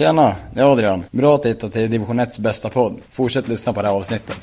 [0.00, 1.04] Tjena, det är Adrian.
[1.10, 3.00] Bra att hitta till division 1s bästa podd.
[3.10, 4.36] Fortsätt lyssna på det här avsnittet.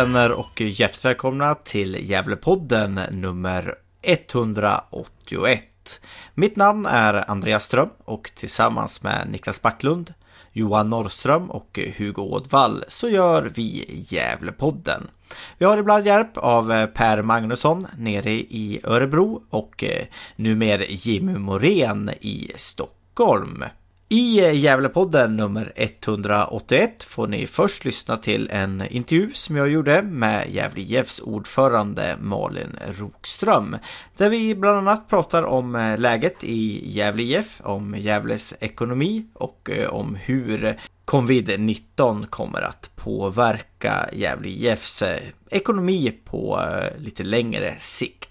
[0.00, 6.00] Vänner och hjärtligt välkomna till Gävlepodden nummer 181.
[6.34, 10.14] Mitt namn är Andreas Ström och tillsammans med Niklas Backlund,
[10.52, 15.10] Johan Norrström och Hugo Ådvall så gör vi Gävlepodden.
[15.58, 20.06] Vi har ibland hjälp av Per Magnusson nere i Örebro och eh,
[20.36, 23.64] numera Jimmy Morén i Stockholm.
[24.12, 30.02] I eh, Gävlepodden nummer 181 får ni först lyssna till en intervju som jag gjorde
[30.02, 33.76] med Gävle IFs ordförande Malin Rokström.
[34.16, 39.70] Där vi bland annat pratar om eh, läget i Gävle IF, om Gävles ekonomi och
[39.70, 45.02] eh, om hur covid-19 kommer att påverka Gävle IFs
[45.50, 46.62] ekonomi på
[46.98, 48.29] lite längre sikt.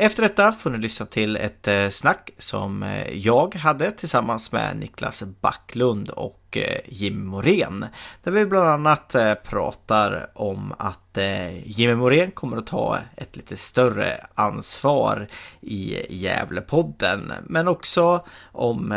[0.00, 4.76] Efter detta får ni lyssna till ett eh, snack som eh, jag hade tillsammans med
[4.76, 7.86] Niklas Backlund och eh, Jimmy Morén.
[8.22, 11.18] Där vi bland annat pratar om att
[11.64, 15.26] Jimmy Morén kommer att ta ett lite större ansvar
[15.60, 17.32] i Gävlepodden.
[17.44, 18.94] Men också om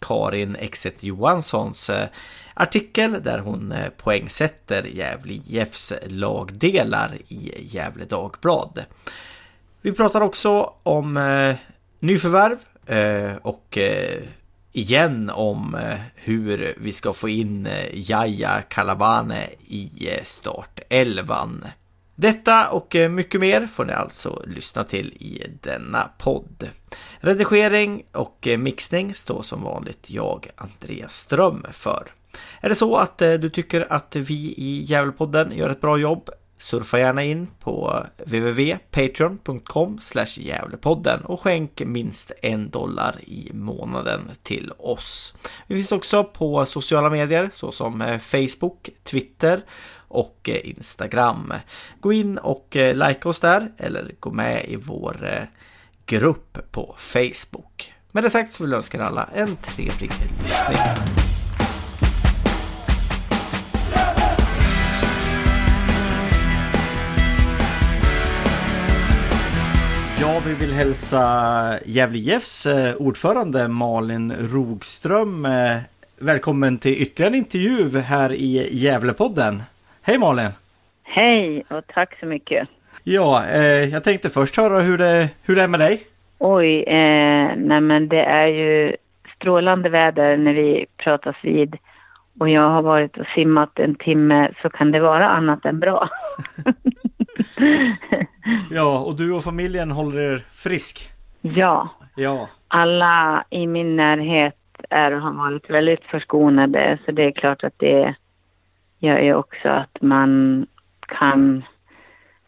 [0.00, 1.90] Karin Exet Johanssons
[2.54, 8.84] artikel där hon poängsätter Gävle IFs lagdelar i Gävle Dagblad.
[9.84, 11.56] Vi pratar också om eh,
[12.00, 14.22] nyförvärv eh, och eh,
[14.72, 21.64] igen om eh, hur vi ska få in eh, Jaja Kalabane i eh, startelvan.
[22.14, 26.68] Detta och eh, mycket mer får ni alltså lyssna till i denna podd.
[27.18, 32.10] Redigering och eh, mixning står som vanligt jag, Andreas Ström, för.
[32.60, 36.30] Är det så att eh, du tycker att vi i Gävlepodden gör ett bra jobb
[36.58, 39.98] Surfa gärna in på www.patreon.com
[40.36, 45.36] Gävlepodden och skänk minst en dollar i månaden till oss.
[45.66, 49.64] Vi finns också på sociala medier såsom eh, Facebook, Twitter
[49.96, 51.52] och eh, Instagram.
[52.00, 55.48] Gå in och eh, like oss där eller gå med i vår
[56.06, 57.94] grupp på Facebook.
[58.12, 60.10] Med det sagt så vill jag önska er alla en trevlig
[60.42, 60.78] lyssning.
[70.20, 71.20] Ja, vi vill hälsa
[71.86, 72.66] Gävle IFs
[72.98, 75.46] ordförande Malin Rogström
[76.18, 79.62] välkommen till ytterligare en intervju här i Gävlepodden.
[80.02, 80.50] Hej Malin!
[81.02, 82.68] Hej och tack så mycket!
[83.02, 86.02] Ja, eh, jag tänkte först höra hur det, hur det är med dig?
[86.38, 88.96] Oj, eh, nej men det är ju
[89.36, 91.76] strålande väder när vi pratas vid
[92.38, 96.08] och jag har varit och simmat en timme så kan det vara annat än bra.
[98.70, 101.10] ja, och du och familjen håller er frisk?
[101.40, 101.88] Ja.
[102.16, 102.48] Ja.
[102.68, 104.56] Alla i min närhet
[104.90, 108.14] är och har varit väldigt förskonade så det är klart att det
[108.98, 110.66] gör ju också att man
[111.00, 111.64] kan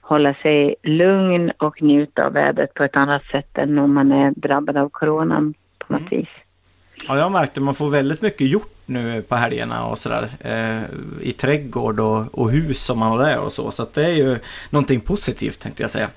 [0.00, 4.30] hålla sig lugn och njuta av vädret på ett annat sätt än om man är
[4.36, 6.20] drabbad av coronan på något mm.
[6.20, 6.28] vis.
[7.08, 10.28] Ja, jag märkte att man får väldigt mycket gjort nu på helgerna och sådär.
[10.40, 10.82] Eh,
[11.20, 13.70] I trädgård och, och hus som man har där och så.
[13.70, 14.38] Så att det är ju
[14.70, 16.08] någonting positivt tänkte jag säga.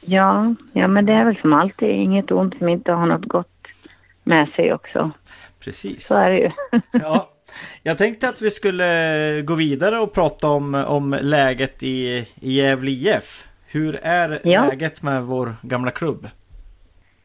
[0.00, 3.66] Ja, ja men det är väl som alltid inget ont som inte har något gott
[4.24, 5.10] med sig också.
[5.60, 6.06] Precis.
[6.06, 6.50] Så är det ju.
[6.92, 7.32] ja.
[7.82, 12.90] Jag tänkte att vi skulle gå vidare och prata om, om läget i, i Gävle
[12.90, 13.48] IF.
[13.66, 14.66] Hur är ja.
[14.66, 16.28] läget med vår gamla klubb?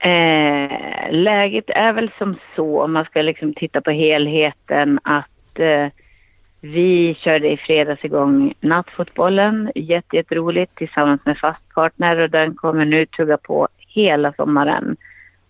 [0.04, 5.88] Eh, läget är väl som så, om man ska liksom titta på helheten, att eh,
[6.62, 13.06] vi körde i fredags igång nattfotbollen, jätte, jätteroligt tillsammans med fastpartner och den kommer nu
[13.06, 14.98] tugga på hela sommaren.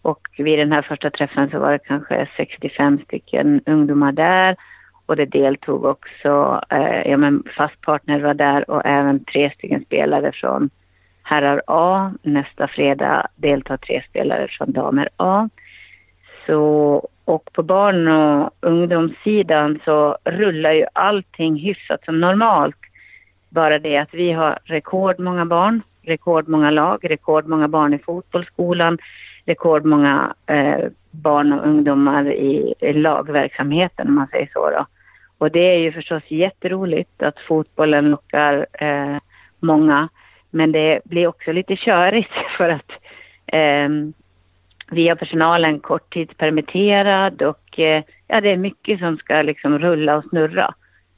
[0.02, 4.56] Och vid den här första träffen så var det kanske 65 stycken ungdomar där
[5.06, 10.32] och det deltog också, eh, ja men fastpartner var där och även tre stycken spelare
[10.32, 10.70] från
[11.24, 12.12] herrar A.
[12.22, 15.50] Nästa fredag deltar tre spelare från damer A.
[16.46, 22.76] Så, och på barn och ungdomssidan så rullar ju allting hyfsat som normalt.
[23.50, 28.98] Bara det att vi har rekordmånga barn rekordmånga lag, rekordmånga barn i fotbollsskolan,
[29.46, 34.86] rekordmånga eh, barn och ungdomar i, i lagverksamheten om man säger så då.
[35.38, 39.18] Och det är ju förstås jätteroligt att fotbollen lockar eh,
[39.60, 40.10] många.
[40.52, 42.92] Men det blir också lite körigt för att
[43.46, 43.90] eh,
[44.92, 50.26] vi har personalen korttidspermitterad och eh, ja, det är mycket som ska liksom rulla och
[50.30, 50.74] snurra.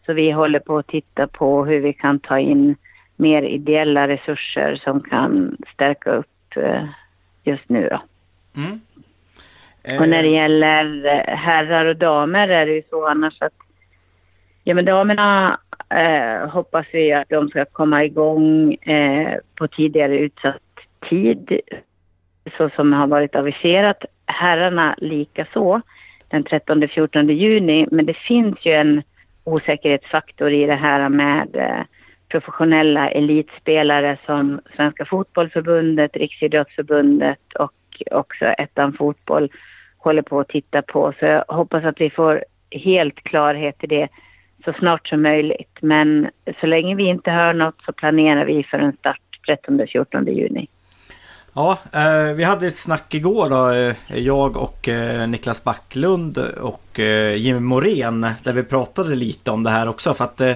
[0.06, 2.76] Så vi håller på att titta på hur vi kan ta in
[3.16, 6.86] mer ideella resurser som kan stärka upp eh,
[7.44, 8.02] just nu då.
[8.62, 8.80] Mm.
[10.00, 10.34] Och när det eh.
[10.34, 13.54] gäller eh, herrar och damer är det ju så annars att
[14.64, 20.62] Ja men damerna eh, hoppas vi att de ska komma igång eh, på tidigare utsatt
[21.10, 21.60] tid
[22.58, 24.06] så som har varit aviserat.
[24.26, 25.82] Herrarna likaså
[26.28, 29.04] den 13-14 juni men det finns ju en
[29.44, 31.84] osäkerhetsfaktor i det här med eh,
[32.28, 37.74] professionella elitspelare som Svenska fotbollförbundet, Riksidrottsförbundet och
[38.12, 39.52] också Ettan Fotboll
[39.98, 41.14] håller på att titta på.
[41.20, 44.10] Så jag hoppas att vi får helt klarhet i det
[44.66, 45.78] så snart som möjligt.
[45.82, 46.30] Men
[46.60, 49.20] så länge vi inte hör något så planerar vi för en start
[49.68, 50.68] 13-14 juni.
[51.56, 57.00] Ja, eh, vi hade ett snack igår då, eh, jag och eh, Niklas Backlund och
[57.00, 60.50] eh, Jimmy Morén där vi pratade lite om det här också för att eh,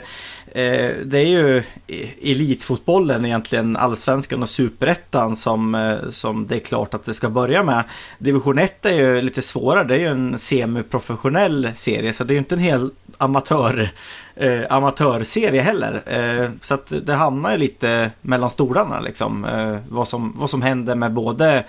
[0.52, 6.60] eh det är ju e-, elitfotbollen egentligen allsvenskan och superettan som, eh, som det är
[6.60, 7.84] klart att det ska börja med.
[8.20, 12.36] Division 1 är ju lite svårare, det är ju en semiprofessionell serie så det är
[12.36, 13.92] ju inte en hel amatör
[14.40, 16.02] eh, amatörserie heller.
[16.06, 19.46] Eh, så att det hamnar ju lite mellan stolarna liksom.
[19.46, 21.64] Eh, vad, som, vad som händer med både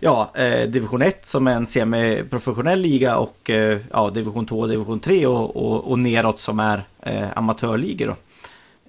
[0.00, 4.68] ja, eh, division 1 som är en semiprofessionell liga och eh, ja, division 2 och
[4.68, 8.14] division 3 och, och, och neråt som är eh, amatörligor.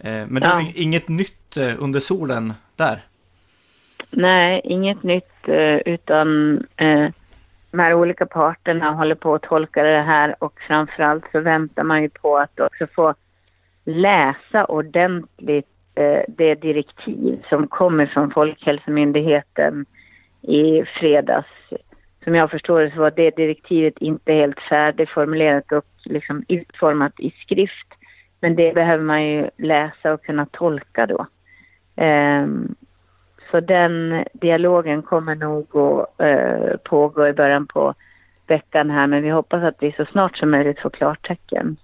[0.01, 2.99] men det är inget nytt under solen där.
[4.09, 5.49] Nej, inget nytt
[5.85, 6.57] utan
[7.71, 12.01] de här olika parterna håller på att tolka det här och framförallt så väntar man
[12.01, 13.13] ju på att också få
[13.85, 19.85] läsa ordentligt eh, det direktiv som kommer från Folkhälsomyndigheten
[20.41, 21.47] i fredags.
[22.23, 27.31] Som jag förstår det så var det direktivet inte helt färdigformulerat och liksom utformat i
[27.31, 27.87] skrift.
[28.41, 31.25] Men det behöver man ju läsa och kunna tolka då.
[32.05, 32.75] Um,
[33.51, 37.93] så den dialogen kommer nog att eh, pågå i början på
[38.47, 41.77] veckan här men vi hoppas att vi så snart som möjligt får klartecken.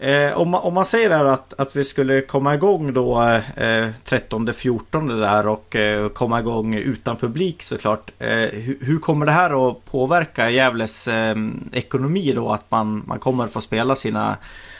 [0.00, 3.22] Eh, om, man, om man säger här att, att vi skulle komma igång då
[3.56, 8.10] eh, 13-14 där och eh, komma igång utan publik såklart.
[8.18, 11.36] Eh, hur, hur, kommer det här att påverka Gävles eh,
[11.72, 12.50] ekonomi då?
[12.50, 14.36] Att man, man kommer få spela sina,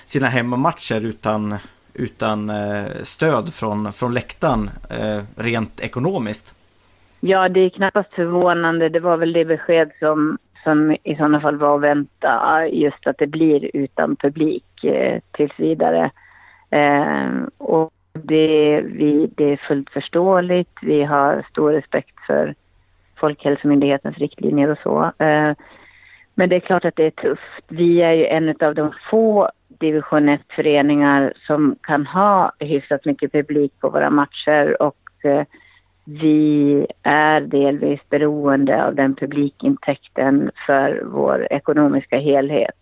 [0.07, 1.59] sina hemmamatcher utan,
[1.99, 6.55] utan eh, stöd från, från läktaren eh, rent ekonomiskt?
[7.21, 8.89] Ja, det är knappast förvånande.
[8.89, 12.67] Det var väl det besked som, som i sådana fall var att vänta.
[12.69, 16.11] Just att det blir utan publik eh, tills vidare.
[16.71, 17.29] Eh,
[17.59, 20.79] och det, vi, det är fullt förståeligt.
[20.83, 22.55] Vi har stor respekt för
[23.17, 25.25] Folkhälsomyndighetens riktlinjer och så.
[25.25, 25.53] Eh,
[26.35, 27.65] men det är klart att det är tufft.
[27.69, 33.73] Vi är ju en av de få division 1-föreningar som kan ha hyfsat mycket publik
[33.81, 35.45] på våra matcher och eh,
[36.05, 42.77] vi är delvis beroende av den publikintäkten för vår ekonomiska helhet.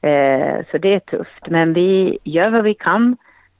[0.00, 3.16] Eh, så det är tufft, men vi gör vad vi kan.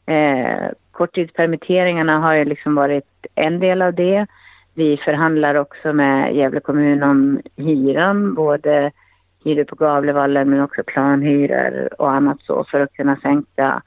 [0.07, 4.27] Eh, korttidspermitteringarna har ju liksom varit en del av det.
[4.75, 8.93] Vi förhandlar också med Gävle kommun om hyran, både
[9.47, 13.83] hyror på Gavlevallen men också planhyror och annat så för att kunna sänka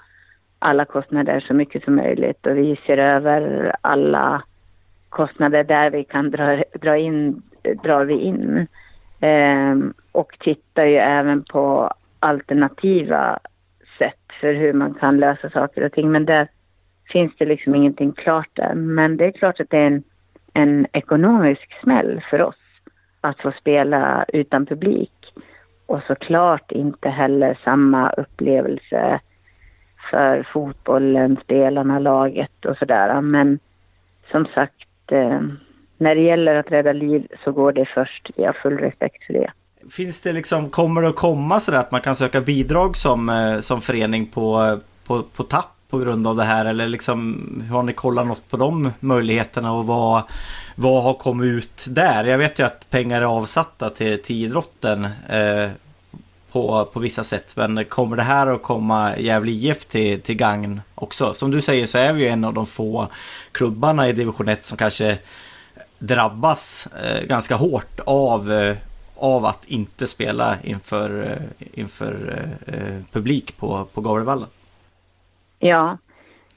[0.59, 4.43] alla kostnader så mycket som möjligt och vi ser över alla
[5.09, 7.41] kostnader där vi kan dra, dra in,
[7.83, 8.67] drar vi in.
[9.21, 13.39] Ehm, och tittar ju även på alternativa
[13.97, 16.47] sätt för hur man kan lösa saker och ting men där
[17.11, 18.95] finns det liksom ingenting klart än.
[18.95, 20.03] Men det är klart att det är en,
[20.53, 22.55] en ekonomisk smäll för oss
[23.21, 25.18] att få spela utan publik
[25.89, 29.19] och såklart inte heller samma upplevelse
[30.11, 33.21] för fotbollen, spelarna, laget och sådär.
[33.21, 33.59] Men
[34.31, 35.41] som sagt, eh,
[35.97, 38.29] när det gäller att rädda liv så går det först.
[38.35, 39.51] Vi har full respekt för det.
[39.91, 43.59] Finns det liksom, kommer det att komma sådär att man kan söka bidrag som, eh,
[43.59, 44.77] som förening på, eh,
[45.07, 46.65] på, på tapp på grund av det här?
[46.65, 50.23] Eller liksom, har ni kollat något på de möjligheterna och vad,
[50.75, 52.23] vad har kommit ut där?
[52.23, 55.69] Jag vet ju att pengar är avsatta till, till idrotten eh,
[56.51, 57.55] på, på vissa sätt.
[57.55, 61.33] Men kommer det här att komma Gävle IF till, till gagn också?
[61.33, 63.07] Som du säger så är vi ju en av de få
[63.51, 65.17] klubbarna i division 1 som kanske
[65.99, 68.77] drabbas eh, ganska hårt av, eh,
[69.15, 74.47] av att inte spela inför, eh, inför eh, eh, publik på, på Gavlevallen.
[75.59, 75.97] Ja,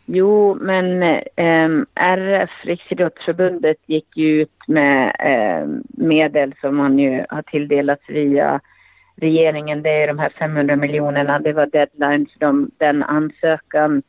[0.06, 1.02] jo men
[1.37, 8.61] eh, RF, Riksidrottsförbundet, gick ju ut med eh, medel som man ju har tilldelats via
[9.16, 9.82] regeringen.
[9.82, 11.38] Det är de här 500 miljonerna.
[11.38, 14.02] Det var deadline för dem, den ansökan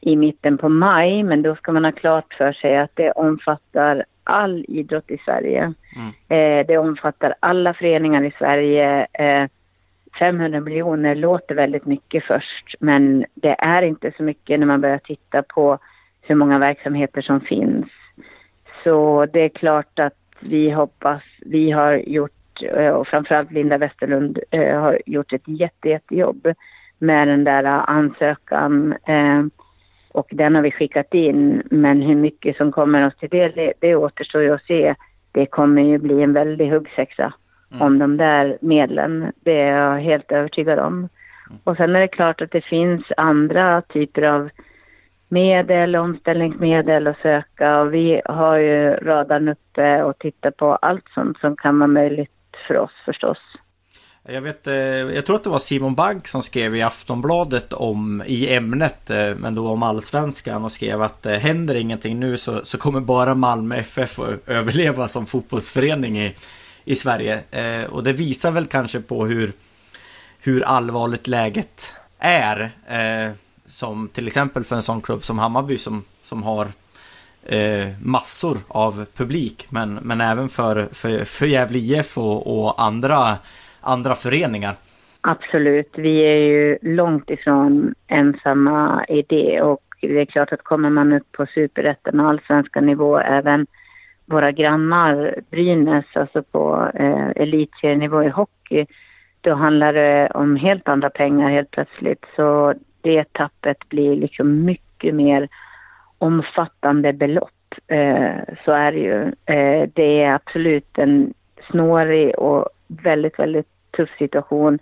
[0.00, 1.22] i mitten på maj.
[1.22, 5.74] Men då ska man ha klart för sig att det omfattar all idrott i Sverige.
[5.96, 6.10] Mm.
[6.28, 9.06] Eh, det omfattar alla föreningar i Sverige.
[9.12, 9.48] Eh,
[10.18, 14.98] 500 miljoner låter väldigt mycket först, men det är inte så mycket när man börjar
[14.98, 15.78] titta på
[16.22, 17.86] hur många verksamheter som finns.
[18.84, 24.38] Så det är klart att vi hoppas, vi har gjort, eh, och framförallt Linda Westerlund
[24.50, 26.48] eh, har gjort ett jätte, jättejobb
[26.98, 28.94] med den där ansökan.
[29.06, 29.44] Eh,
[30.12, 33.72] och den har vi skickat in, men hur mycket som kommer oss till det, det,
[33.78, 34.94] det återstår ju att se.
[35.32, 37.32] Det kommer ju bli en väldig huggsexa
[37.70, 37.82] mm.
[37.82, 39.32] om de där medlen.
[39.40, 40.94] Det är jag helt övertygad om.
[40.94, 41.60] Mm.
[41.64, 44.50] Och sen är det klart att det finns andra typer av
[45.28, 51.38] medel, omställningsmedel att söka och vi har ju radarn uppe och tittar på allt sånt
[51.38, 52.30] som kan vara möjligt
[52.68, 53.38] för oss förstås.
[54.28, 58.22] Jag vet, eh, jag tror att det var Simon Bank som skrev i Aftonbladet om
[58.26, 62.60] i ämnet, eh, men då om allsvenskan och skrev att eh, händer ingenting nu så,
[62.64, 66.34] så kommer bara Malmö FF att överleva som fotbollsförening i,
[66.90, 67.40] i Sverige.
[67.50, 69.52] Eh, och det visar väl kanske på hur,
[70.40, 72.70] hur allvarligt läget är.
[72.88, 73.32] Eh,
[73.66, 76.66] som till exempel för en sån klubb som Hammarby som, som har
[77.46, 79.66] eh, massor av publik.
[79.70, 83.38] Men, men även för, för, för Gävle IF och, och andra
[83.80, 84.74] andra föreningar.
[85.20, 90.90] Absolut, vi är ju långt ifrån ensamma i det och det är klart att kommer
[90.90, 93.66] man upp på superettan och allsvenska nivå även
[94.30, 98.86] våra grannar Brynäs, alltså på eh, elitserienivå i hockey,
[99.40, 102.24] då handlar det om helt andra pengar helt plötsligt.
[102.36, 105.48] Så det tappet blir liksom mycket mer
[106.18, 107.74] omfattande belopp.
[107.86, 109.22] Eh, så är det ju.
[109.54, 111.34] Eh, det är absolut en
[111.70, 114.78] snårig och väldigt, väldigt tuff situation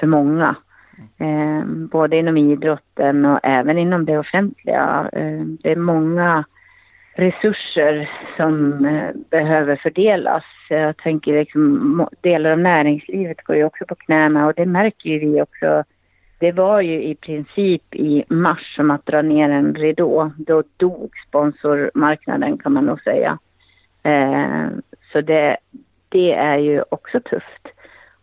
[0.00, 0.56] för många.
[1.18, 5.10] Eh, både inom idrotten och även inom det offentliga.
[5.12, 6.44] Eh, det är många
[7.16, 10.44] resurser som eh, behöver fördelas.
[10.68, 15.18] Jag tänker liksom, delar av näringslivet går ju också på knäna och det märker ju
[15.18, 15.84] vi också.
[16.38, 20.32] Det var ju i princip i mars som att dra ner en ridå.
[20.38, 23.38] Då dog sponsormarknaden kan man nog säga.
[24.02, 24.66] Eh,
[25.12, 25.56] så det,
[26.08, 27.68] det är ju också tufft.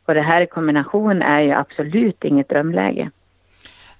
[0.05, 3.12] Och det här i kombination är ju absolut inget drömläge.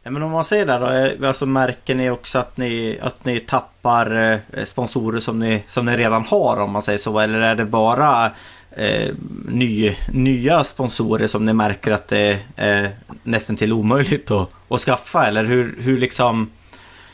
[0.05, 3.25] Nej, men om man säger det då, eh, alltså märker ni också att ni, att
[3.25, 7.19] ni tappar eh, sponsorer som ni, som ni redan har om man säger så?
[7.19, 8.31] Eller är det bara
[8.72, 9.15] eh,
[9.48, 12.91] ny, nya sponsorer som ni märker att det är
[13.24, 15.27] nästan till omöjligt att, att skaffa?
[15.27, 16.50] Eller hur, hur liksom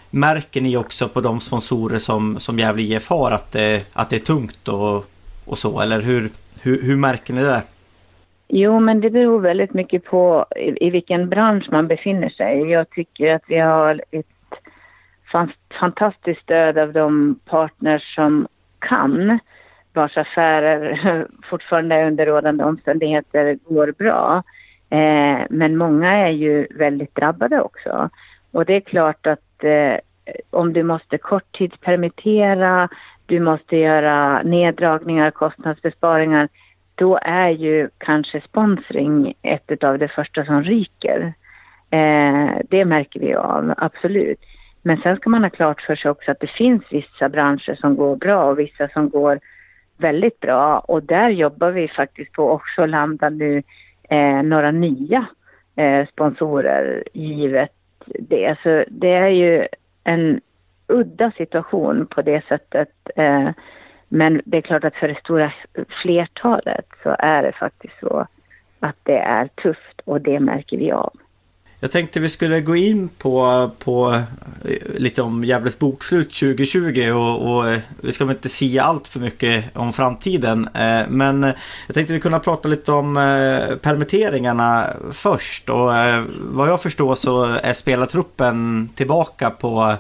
[0.10, 4.16] märker ni också på de sponsorer som, som Gävle IF har att det, att det
[4.16, 5.06] är tungt och,
[5.46, 5.80] och så?
[5.80, 6.30] Eller hur,
[6.62, 7.62] hur, hur märker ni det?
[8.52, 12.72] Jo, men det beror väldigt mycket på i, i vilken bransch man befinner sig.
[12.72, 14.26] Jag tycker att vi har ett
[15.80, 18.48] fantastiskt stöd av de partners som
[18.80, 19.40] kan,
[19.94, 24.44] vars affärer fortfarande under rådande omständigheter går bra.
[24.90, 28.10] Eh, men många är ju väldigt drabbade också.
[28.52, 29.96] Och det är klart att eh,
[30.50, 32.90] om du måste korttidspermittera,
[33.26, 36.50] du måste göra neddragningar, kostnadsbesparingar,
[37.00, 41.34] då är ju kanske sponsring ett av det första som ryker.
[41.90, 44.40] Eh, det märker vi av, absolut.
[44.82, 47.96] Men sen ska man ha klart för sig också att det finns vissa branscher som
[47.96, 49.40] går bra och vissa som går
[49.98, 50.80] väldigt bra.
[50.80, 53.64] Och där jobbar vi faktiskt på också att landa nu
[54.10, 55.26] eh, några nya
[55.76, 57.72] eh, sponsorer givet
[58.06, 58.58] det.
[58.64, 59.68] Så det är ju
[60.04, 60.42] en
[60.88, 62.90] udda situation på det sättet.
[63.16, 63.50] Eh,
[64.10, 65.54] men det är klart att för det stora
[66.02, 68.28] flertalet så är det faktiskt så
[68.80, 71.14] att det är tufft och det märker vi av.
[71.82, 74.24] Jag tänkte vi skulle gå in på, på
[74.66, 79.08] eh, lite om Gävles bokslut 2020 och, och eh, vi ska väl inte säga allt
[79.08, 80.68] för mycket om framtiden.
[80.68, 81.44] Eh, men
[81.88, 83.16] jag tänkte vi kunna prata lite om
[83.82, 85.90] permitteringarna först och
[86.40, 89.98] vad jag förstår så är spelartruppen tillbaka på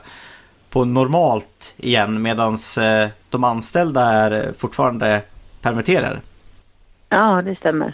[0.69, 2.57] på normalt igen medan
[3.29, 5.21] de anställda är fortfarande
[5.61, 6.19] permitterade.
[7.09, 7.93] Ja, det stämmer.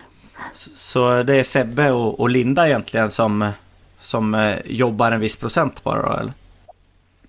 [0.52, 3.52] Så, så det är Sebbe och, och, Linda egentligen som,
[4.00, 6.34] som eh, jobbar en viss procent bara då, eller?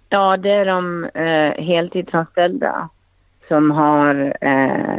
[0.09, 2.89] Ja, det är de eh, heltidsanställda
[3.49, 4.99] som har eh,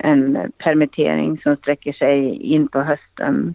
[0.00, 3.54] en permittering som sträcker sig in på hösten.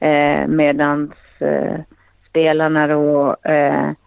[0.00, 1.80] Eh, medans eh,
[2.28, 4.03] spelarna då eh, och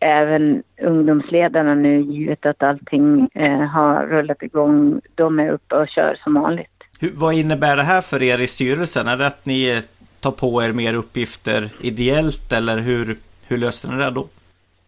[0.00, 6.16] även ungdomsledarna nu, givet att allting eh, har rullat igång, de är uppe och kör
[6.24, 6.68] som vanligt.
[7.00, 9.08] Hur, vad innebär det här för er i styrelsen?
[9.08, 9.82] Är det att ni
[10.20, 13.16] tar på er mer uppgifter ideellt eller hur,
[13.48, 14.28] hur löste ni det då?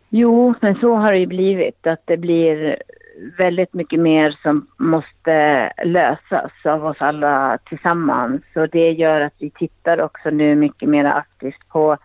[0.08, 1.86] Jo, men så har det ju blivit.
[1.86, 2.76] Att det blir
[3.38, 8.42] väldigt mycket mer som måste lösas av oss alla tillsammans.
[8.54, 11.96] Och det gör att vi tittar också nu mycket mer aktivt på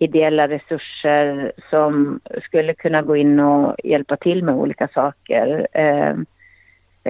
[0.00, 5.66] ideella resurser som skulle kunna gå in och hjälpa till med olika saker.
[5.72, 6.14] Eh,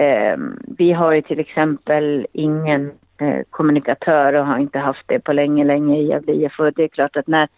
[0.04, 0.38] eh,
[0.78, 5.64] vi har ju till exempel ingen eh, kommunikatör och har inte haft det på länge,
[5.64, 6.60] länge i Gävle IF.
[6.60, 7.48] Och det är klart att när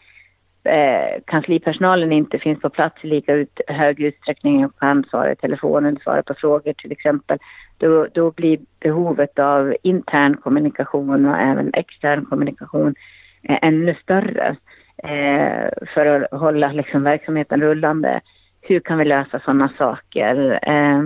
[0.65, 5.37] eh, kanslipersonalen inte finns på plats i lika ut, hög utsträckning och kan svara i
[5.37, 7.39] telefonen, svara på frågor till exempel,
[7.79, 12.95] då, då blir behovet av intern kommunikation och även extern kommunikation
[13.43, 14.57] eh, ännu större
[14.97, 18.21] eh, för att hålla liksom, verksamheten rullande.
[18.61, 20.59] Hur kan vi lösa sådana saker?
[20.63, 21.03] Eh,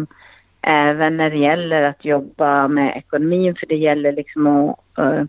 [0.62, 5.24] även när det gäller att jobba med ekonomin, för det gäller liksom att uh,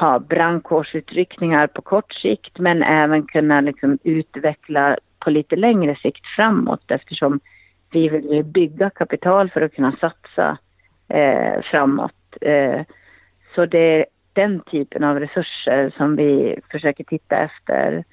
[0.00, 6.90] ha brandkårsutryckningar på kort sikt men även kunna liksom utveckla på lite längre sikt framåt
[6.90, 7.40] eftersom
[7.90, 10.58] vi vill bygga kapital för att kunna satsa
[11.08, 12.36] eh, framåt.
[12.40, 12.80] Eh,
[13.54, 18.04] så det den typen av resurser som vi försöker titta efter.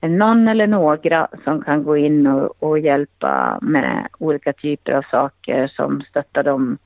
[0.00, 5.66] Någon eller några som kan gå in och, och hjälpa med olika typer av saker
[5.66, 6.78] som stöttar de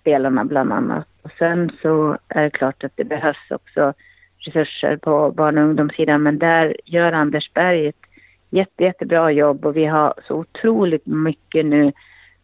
[0.00, 1.06] spelarna bland annat.
[1.22, 3.92] Och sen så är det klart att det behövs också
[4.38, 7.96] resurser på barn och ungdomssidan men där gör Anders Berg ett
[8.50, 11.92] jätte, jättebra jobb och vi har så otroligt mycket nu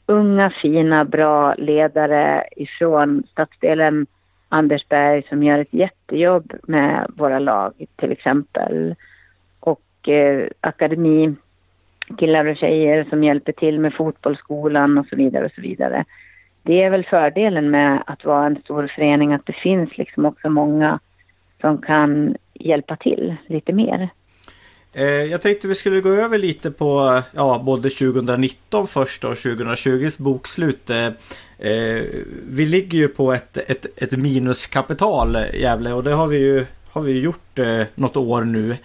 [0.07, 4.07] unga, fina, bra ledare ifrån stadsdelen
[4.49, 8.95] Anders Berg som gör ett jättejobb med våra lag till exempel.
[9.61, 11.35] Och eh, akademi,
[12.19, 16.04] killar och tjejer som hjälper till med fotbollsskolan och så vidare och så vidare
[16.67, 20.50] det är väl fördelen med att vara en stor förening att det finns liksom också
[20.50, 20.99] många
[21.61, 24.09] som kan hjälpa till lite mer.
[24.97, 30.23] Eh, jag tänkte vi skulle gå över lite på ja, både 2019 först och 2020s
[30.23, 30.91] bokslut.
[30.91, 31.06] Eh,
[31.59, 32.02] eh,
[32.49, 37.02] vi ligger ju på ett, ett, ett minuskapital Gävle och det har vi ju har
[37.02, 38.76] vi gjort eh, något år nu.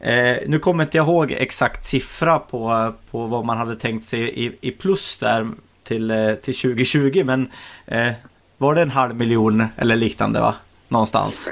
[0.00, 4.44] Eh, nu kommer inte jag ihåg exakt siffra på, på vad man hade tänkt sig
[4.46, 5.48] i, i plus där
[5.84, 7.50] till, eh, till 2020 men
[7.86, 8.12] eh,
[8.58, 10.54] var det en halv miljon eller liknande va?
[10.88, 11.50] Någonstans.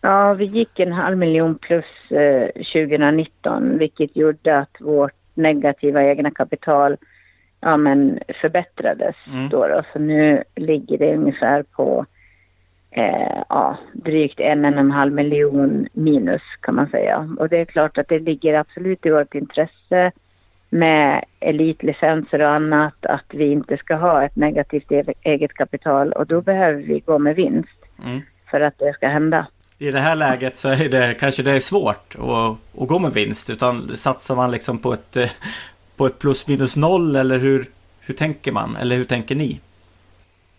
[0.00, 6.30] Ja, vi gick en halv miljon plus eh, 2019 vilket gjorde att vårt negativa egna
[6.30, 6.96] kapital
[7.60, 9.48] ja, men förbättrades mm.
[9.48, 9.82] då, då.
[9.92, 12.06] Så nu ligger det ungefär på
[12.90, 17.28] eh, ja, drygt en, en och en halv miljon minus kan man säga.
[17.38, 20.12] Och det är klart att det ligger absolut i vårt intresse
[20.70, 24.90] med elitlicenser och annat att vi inte ska ha ett negativt
[25.22, 28.20] eget kapital och då behöver vi gå med vinst mm.
[28.50, 29.46] för att det ska hända.
[29.82, 33.12] I det här läget så är det kanske det är svårt att, att gå med
[33.12, 35.30] vinst utan satsar man liksom på ett, eh,
[35.96, 37.66] på ett plus minus noll eller hur,
[38.00, 39.60] hur tänker man eller hur tänker ni?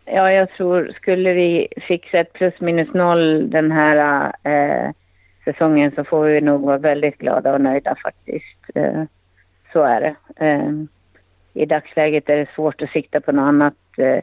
[0.06, 4.92] Ja, jag tror skulle vi fixa ett plus minus noll den här eh,
[5.46, 8.76] säsongen så får vi nog vara väldigt glada och nöjda faktiskt.
[8.76, 9.04] Eh,
[9.74, 10.16] så är det.
[10.46, 10.72] Eh,
[11.54, 13.74] I dagsläget är det svårt att sikta på något annat.
[13.98, 14.20] Eh,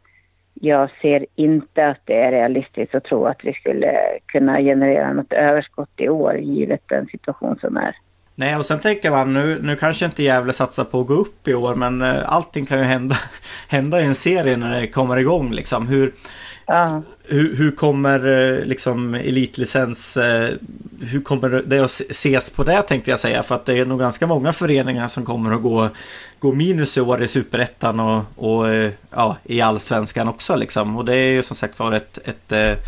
[0.63, 5.33] jag ser inte att det är realistiskt att tro att vi skulle kunna generera något
[5.33, 7.97] överskott i år givet den situation som är.
[8.35, 11.49] Nej, och sen tänker man nu, nu kanske inte Gävle satsar på att gå upp
[11.49, 13.17] i år, men eh, allting kan ju hända,
[13.69, 15.87] hända i en serie när det kommer igång liksom.
[15.87, 16.13] Hur,
[16.71, 17.03] ja.
[17.25, 20.51] hur, hur kommer eh, liksom elitlicens, eh,
[21.01, 23.99] hur kommer det att ses på det tänkte jag säga, för att det är nog
[23.99, 25.89] ganska många föreningar som kommer att gå,
[26.39, 30.97] gå minus i år i superettan och, och eh, ja, i allsvenskan också liksom.
[30.97, 32.79] Och det är ju som sagt var ett, ett,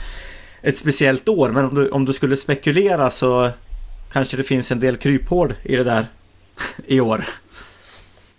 [0.62, 3.50] ett speciellt år, men om du, om du skulle spekulera så
[4.12, 6.06] kanske det finns en del kryphål i det där
[6.86, 7.24] i år.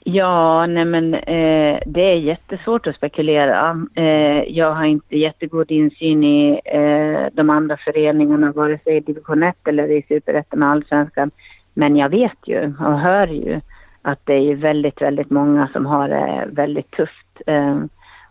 [0.06, 3.88] Ja, nej men eh, det är jättesvårt att spekulera.
[3.96, 9.44] Eh, jag har inte jättegod insyn i eh, de andra föreningarna, vare sig i division
[9.44, 11.32] 1 eller i superettan och allsvenskan.
[11.74, 13.62] Men jag vet ju och hör ju
[14.02, 17.42] att det är väldigt, väldigt många som har det väldigt tufft.
[17.48, 17.78] Eh,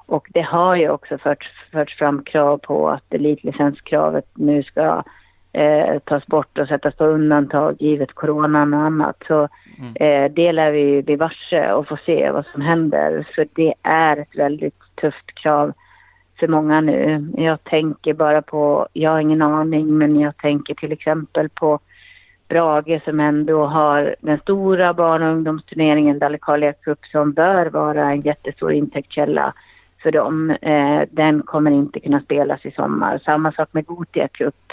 [0.06, 5.02] Och det har ju också förts, förts fram krav på att elitlicenskravet nu ska
[5.52, 9.22] eh, tas bort och sättas på undantag givet coronan och annat.
[9.28, 9.96] Så mm.
[9.96, 13.28] eh, det lär vi bli varse och få se vad som händer.
[13.34, 15.72] Så det är ett väldigt tufft krav
[16.40, 17.26] för många nu.
[17.36, 21.78] Jag tänker bara på, jag har ingen aning, men jag tänker till exempel på
[22.48, 28.20] Brage som ändå har den stora barn och ungdomsturneringen Dalecarlia Cup som bör vara en
[28.20, 29.52] jättestor intäktskälla
[30.02, 30.50] för dem.
[30.50, 33.20] Eh, den kommer inte kunna spelas i sommar.
[33.24, 34.72] Samma sak med Gotia Cup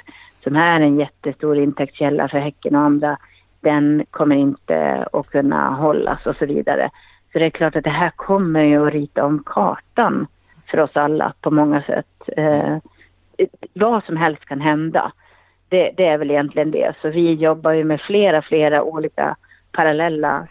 [0.50, 3.18] som är en jättestor intäktskälla för Häcken och andra.
[3.62, 6.90] Den kommer inte att kunna hållas och så vidare.
[7.32, 10.28] Så det är klart att det här kommer ju att rita om kartan
[10.72, 12.30] för oss alla på många sätt.
[12.38, 12.78] Eh,
[13.74, 15.12] vad som helst kan hända.
[15.70, 16.94] Det, det, är väl egentligen det.
[17.02, 19.36] Så vi jobbar ju med flera, flera olika
[19.72, 20.48] parallella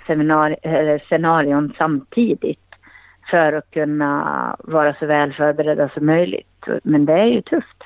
[1.09, 2.75] scenarion samtidigt
[3.31, 6.65] för att kunna vara så väl förberedda som möjligt.
[6.83, 7.85] Men det är ju tufft.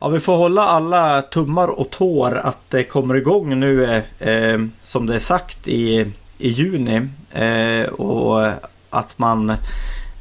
[0.00, 4.60] Ja, vi får hålla alla tummar och tår att det kommer igång nu eh, eh,
[4.82, 7.08] som det är sagt i, i juni.
[7.32, 8.46] Eh, och
[8.90, 9.50] att man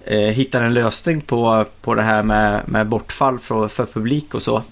[0.05, 4.41] eh, hittar en lösning på, på det här med, med bortfall för, för publik och
[4.41, 4.63] så.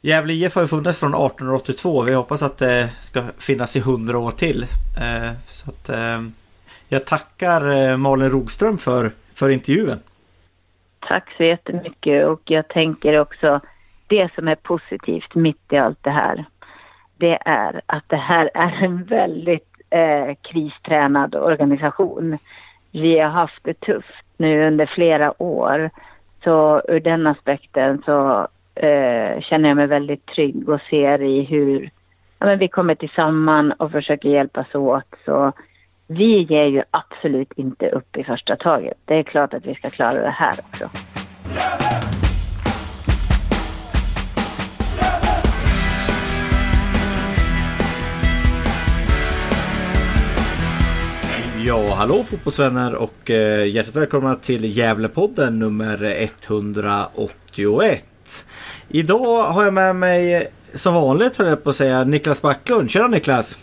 [0.00, 2.02] Gävle IF har ju funnits från 1882.
[2.02, 4.62] Vi hoppas att det ska finnas i 100 år till.
[5.00, 6.22] Eh, så att, eh,
[6.88, 9.98] jag tackar eh, Malin Rogström för, för intervjun.
[11.00, 13.60] Tack så jättemycket och jag tänker också
[14.06, 16.44] det som är positivt mitt i allt det här.
[17.16, 22.38] Det är att det här är en väldigt eh, kristränad organisation.
[22.92, 25.90] Vi har haft det tufft nu under flera år.
[26.44, 31.90] Så ur den aspekten så eh, känner jag mig väldigt trygg och ser i hur
[32.38, 35.14] ja, men vi kommer tillsammans och försöker hjälpas åt.
[35.24, 35.52] Så
[36.06, 38.98] vi ger ju absolut inte upp i första taget.
[39.04, 40.90] Det är klart att vi ska klara det här också.
[51.66, 58.04] Ja, hallå fotbollsvänner och eh, hjärtligt välkomna till Gävlepodden nummer 181.
[58.88, 62.90] Idag har jag med mig som vanligt höll jag på att säga Niklas Backlund.
[62.90, 63.58] Tjena Niklas!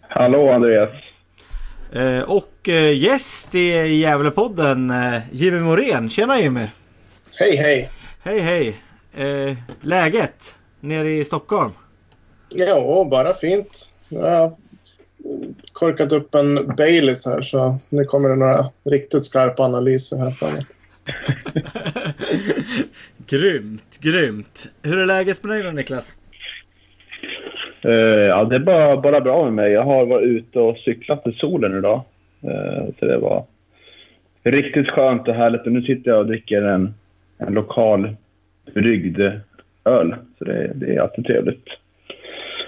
[0.00, 0.90] Hallå Andreas!
[1.92, 6.10] Eh, och eh, gäst i Gävlepodden eh, Jimmy Morén.
[6.10, 6.66] Tjena Jimmy!
[7.38, 7.90] Hej hej!
[8.22, 8.76] Hej hej!
[9.80, 11.72] Läget nere i Stockholm?
[12.48, 13.92] Ja, bara fint.
[14.08, 14.52] Jag har
[15.76, 20.66] korkat upp en Baileys här så nu kommer det några riktigt skarpa analyser här framåt.
[23.26, 24.68] grymt, grymt.
[24.82, 26.16] Hur är läget med dig då Niklas?
[27.84, 29.72] Uh, ja, det är bara, bara bra med mig.
[29.72, 32.02] Jag har varit ute och cyklat i solen idag.
[32.44, 33.44] Uh, så det var
[34.42, 35.66] riktigt skönt och härligt.
[35.66, 36.94] Och nu sitter jag och dricker en,
[37.38, 38.16] en lokal
[38.74, 39.20] bryggd
[39.84, 40.14] öl.
[40.38, 41.68] Så det, det är alltid trevligt.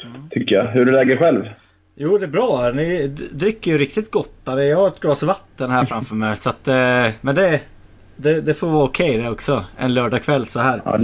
[0.04, 0.28] Mm.
[0.30, 0.64] Tycker jag.
[0.64, 1.44] Hur är läget själv?
[2.00, 2.70] Jo det är bra.
[2.70, 4.40] Ni dricker ju riktigt gott.
[4.44, 6.37] Jag har ett glas vatten här framför mig.
[6.37, 7.61] Så att, eh, men det,
[8.16, 9.64] det, det, får vara okej okay det också.
[9.78, 10.82] En lördagkväll så här.
[10.84, 10.98] Ja,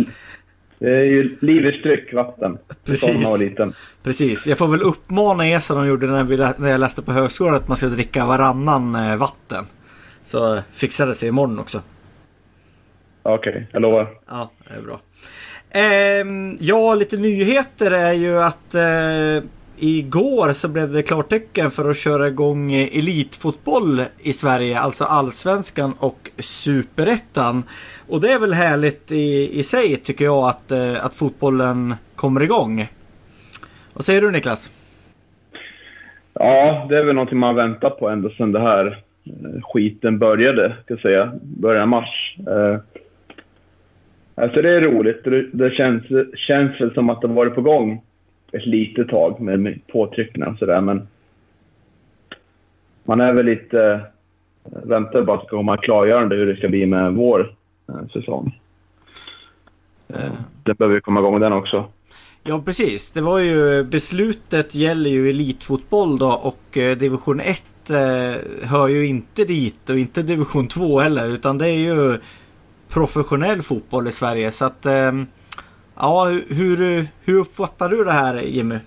[0.78, 2.58] det är ju livets dryck, vatten.
[2.84, 3.54] Precis.
[4.02, 4.46] Precis.
[4.46, 7.54] Jag får väl uppmana er som de gjorde när, vi, när jag läste på högskolan
[7.54, 9.66] att man ska dricka varannan eh, vatten.
[10.24, 11.82] Så fixar det sig imorgon också.
[13.22, 14.08] Okej, okay, jag lovar.
[14.28, 15.00] Ja, det är bra.
[15.70, 16.26] Eh,
[16.60, 22.28] ja, lite nyheter är ju att eh, Igår så blev det klartecken för att köra
[22.28, 27.62] igång elitfotboll i Sverige, alltså allsvenskan och superettan.
[28.08, 32.42] Och det är väl härligt i, i sig tycker jag att, eh, att fotbollen kommer
[32.42, 32.88] igång.
[33.94, 34.70] Vad säger du Niklas?
[36.32, 38.86] Ja, det är väl någonting man väntar på ända sedan det här
[39.24, 41.32] eh, skiten började, ska jag säga.
[41.42, 42.36] Början mars.
[42.38, 42.78] Eh,
[44.34, 45.24] alltså det är roligt.
[45.24, 46.02] Det, det känns,
[46.36, 48.02] känns väl som att det varit på gång
[48.54, 50.80] ett litet tag med påtryckningar och sådär.
[50.80, 51.08] Men
[53.04, 53.82] man är väl lite...
[53.82, 57.54] Eh, väntar bara att det ska komma klargörande hur det ska bli med vår
[57.88, 58.60] eh, säsong.
[60.08, 61.84] Eh, det behöver vi komma igång med den också.
[62.42, 63.10] Ja precis.
[63.10, 69.06] Det var ju beslutet gäller ju elitfotboll då och eh, division 1 eh, hör ju
[69.06, 72.18] inte dit och inte division 2 heller utan det är ju
[72.88, 75.12] professionell fotboll i Sverige så att eh,
[75.96, 78.78] Ja, hur, hur uppfattar du det här Jimmy?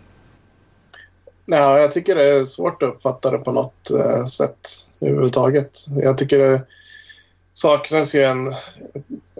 [1.46, 4.68] Ja, jag tycker det är svårt att uppfatta det på något eh, sätt
[5.02, 5.86] överhuvudtaget.
[5.90, 6.62] Jag tycker det
[7.52, 8.48] saknas ju en,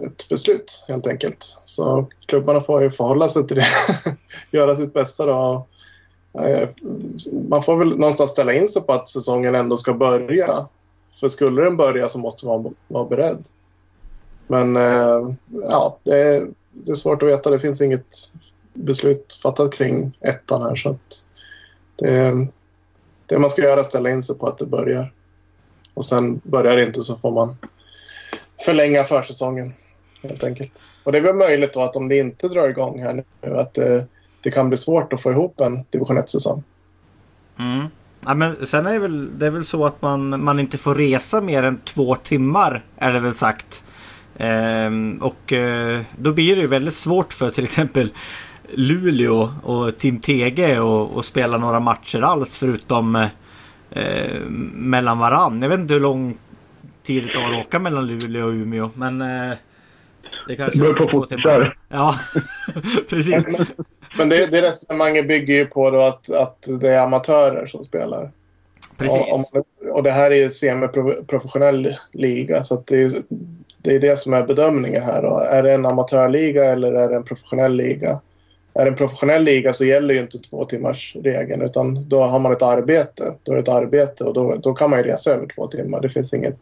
[0.06, 1.60] ett beslut helt enkelt.
[1.64, 3.66] Så klubbarna får ju förhålla sig till det.
[4.56, 5.66] Göra sitt bästa då.
[6.40, 6.68] Eh,
[7.48, 10.66] man får väl någonstans ställa in sig på att säsongen ändå ska börja
[11.20, 13.46] För skulle den börja så måste man vara beredd.
[14.46, 15.34] Men eh,
[15.70, 16.48] ja, det är,
[16.84, 17.50] det är svårt att veta.
[17.50, 18.16] Det finns inget
[18.72, 20.76] beslut fattat kring ettan här.
[20.76, 21.26] Så att
[21.96, 22.46] det,
[23.26, 25.12] det man ska göra är att ställa in sig på att det börjar.
[25.94, 27.56] Och sen börjar det inte så får man
[28.64, 29.72] förlänga försäsongen
[30.22, 30.72] helt enkelt.
[31.04, 33.74] Och det är väl möjligt då att om det inte drar igång här nu att
[33.74, 34.06] det,
[34.42, 36.62] det kan bli svårt att få ihop en division 1-säsong.
[37.58, 37.86] Mm.
[38.20, 40.94] Ja, men sen är det väl, det är väl så att man, man inte får
[40.94, 43.82] resa mer än två timmar är det väl sagt.
[44.38, 48.10] Ehm, och eh, då blir det ju väldigt svårt för till exempel
[48.72, 50.76] Luleå och Team TG
[51.16, 53.16] att spela några matcher alls förutom
[53.90, 54.40] eh,
[54.72, 55.62] mellan varann.
[55.62, 56.38] Jag vet inte hur lång
[57.02, 59.56] tid det tar att åka mellan Luleå och Umeå men eh,
[60.48, 61.74] det kanske beror på fotboll.
[61.88, 62.14] Ja,
[63.10, 63.44] precis.
[64.18, 68.30] Men det, det resonemanget bygger ju på då att, att det är amatörer som spelar.
[68.96, 69.52] Precis.
[69.52, 73.22] Och, och det här är ju semiprofessionell liga så det är,
[73.88, 75.22] det är det som är bedömningen här.
[75.22, 75.38] Då.
[75.38, 78.20] Är det en amatörliga eller är det en professionell liga?
[78.74, 82.38] Är det en professionell liga så gäller ju inte två timmars regeln utan då har
[82.38, 83.34] man ett arbete.
[83.42, 86.00] Då är det ett arbete och då, då kan man ju resa över två timmar.
[86.00, 86.58] Det finns inget,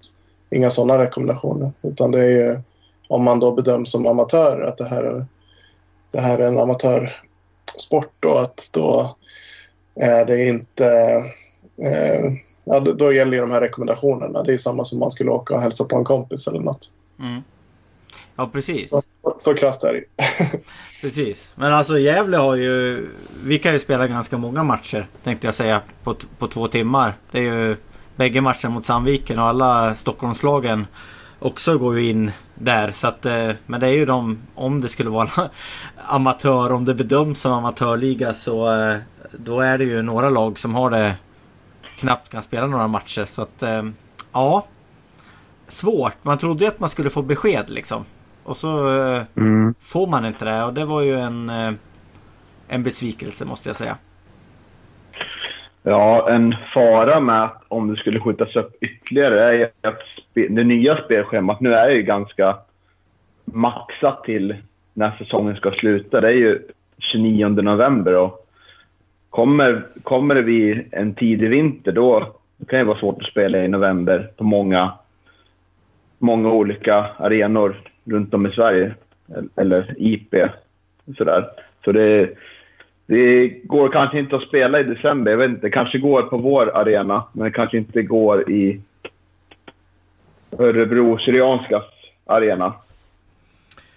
[0.51, 1.71] inga sådana rekommendationer.
[1.83, 2.59] Utan det är ju
[3.09, 5.27] om man då bedöms som amatör att det här är,
[6.11, 9.17] det här är en amatörsport och att då
[9.95, 10.87] är det inte...
[11.83, 12.33] Eh,
[12.65, 14.43] ja, då gäller ju de här rekommendationerna.
[14.43, 16.93] Det är samma som man skulle åka och hälsa på en kompis eller något.
[17.18, 17.42] Mm.
[18.37, 18.90] Ja, precis.
[18.90, 19.02] Så,
[19.40, 20.05] så krasst är det
[21.00, 21.52] Precis.
[21.57, 23.07] Men alltså Gävle har ju...
[23.44, 27.14] Vi kan ju spela ganska många matcher tänkte jag säga på, på två timmar.
[27.31, 27.76] Det är ju
[28.16, 30.87] bägge matcher mot Sandviken och alla Stockholmslagen
[31.38, 32.90] också går ju in där.
[32.90, 35.31] Så att, eh, men det är ju de, om det skulle vara
[36.07, 38.96] amatör, om det bedöms som amatörliga så eh,
[39.33, 41.14] då är det ju några lag som har det
[41.98, 43.24] knappt kan spela några matcher.
[43.24, 43.83] Så att eh,
[44.33, 44.66] ja,
[45.68, 46.16] svårt.
[46.22, 48.05] Man trodde ju att man skulle få besked liksom.
[48.42, 48.88] Och så
[49.37, 49.74] mm.
[49.81, 51.50] får man inte det och det var ju en,
[52.68, 53.96] en besvikelse måste jag säga.
[55.83, 60.02] Ja, en fara med att om det skulle skjutas upp ytterligare är att
[60.35, 62.57] det nya spelschemat nu är ju ganska
[63.44, 64.57] maxat till
[64.94, 66.20] när säsongen ska sluta.
[66.20, 66.62] Det är ju
[66.98, 68.46] 29 november och
[69.31, 72.37] kommer, kommer det bli en tidig vinter då
[72.68, 74.92] kan det vara svårt att spela i november på många,
[76.18, 78.94] många olika arenor runt om i Sverige.
[79.57, 80.35] Eller IP.
[81.18, 81.48] Sådär.
[81.85, 82.31] Så det,
[83.07, 85.31] det går kanske inte att spela i december.
[85.31, 88.81] Jag vet inte, det kanske går på vår arena, men det kanske inte går i
[90.59, 91.85] Örebro Syrianskas
[92.26, 92.74] arena.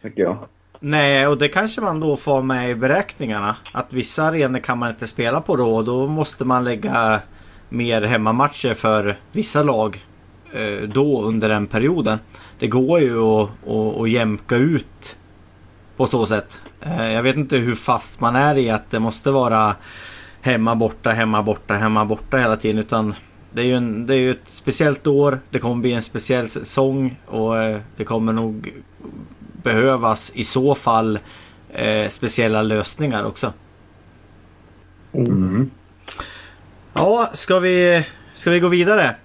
[0.01, 0.37] Tycker jag.
[0.79, 3.55] Nej, och det kanske man då får med i beräkningarna.
[3.71, 7.21] Att vissa arenor kan man inte spela på då och då måste man lägga
[7.69, 9.97] mer hemmamatcher för vissa lag
[10.93, 12.19] då under den perioden.
[12.59, 15.17] Det går ju att, att, att jämka ut
[15.99, 16.59] på så sätt.
[16.81, 19.75] Eh, jag vet inte hur fast man är i att det måste vara
[20.41, 22.77] hemma borta, hemma borta, hemma borta hela tiden.
[22.77, 23.13] Utan
[23.51, 25.39] det är ju, en, det är ju ett speciellt år.
[25.49, 28.73] Det kommer bli en speciell säsong och eh, det kommer nog
[29.63, 31.19] behövas i så fall
[31.69, 33.53] eh, speciella lösningar också.
[35.13, 35.69] Mm.
[36.93, 39.15] Ja, ska vi, ska vi gå vidare?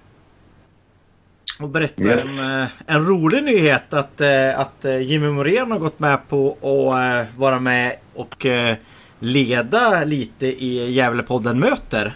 [1.59, 2.19] Och berätta yes.
[2.19, 7.37] en, eh, en rolig nyhet att, eh, att Jimmy Morén har gått med på att
[7.37, 8.45] vara med och
[9.19, 12.15] leda lite i Gävlepodden möter.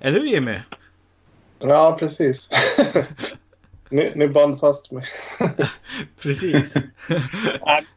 [0.00, 0.54] Eller hur Jimmy?
[1.58, 2.48] Ja, precis.
[3.90, 5.04] ni, ni band fast mig.
[6.22, 6.76] precis.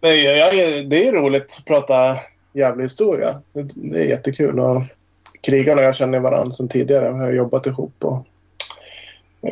[0.02, 2.18] är, det är roligt att prata
[2.54, 3.42] jävla historia.
[3.54, 4.60] Det, det är jättekul.
[4.60, 4.84] Och
[5.42, 7.12] krigarna jag känner varandra sedan tidigare.
[7.14, 8.28] Vi har jobbat ihop och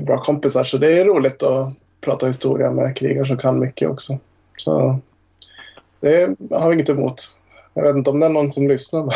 [0.01, 0.63] bra kompisar.
[0.63, 4.17] Så det är roligt att prata historia med krigare som kan mycket också.
[4.57, 4.99] Så
[5.99, 7.15] det har vi inget emot.
[7.73, 9.09] Jag vet inte om det är någon som lyssnar.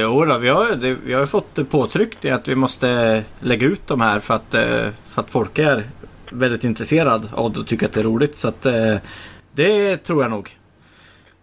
[0.00, 4.00] Jo då, vi har, det, vi har fått påtryckning att vi måste lägga ut de
[4.00, 5.90] här för att, eh, för att folk är
[6.32, 8.36] väldigt intresserade av det och tycker att det är roligt.
[8.36, 8.96] Så att eh,
[9.52, 10.56] det tror jag nog.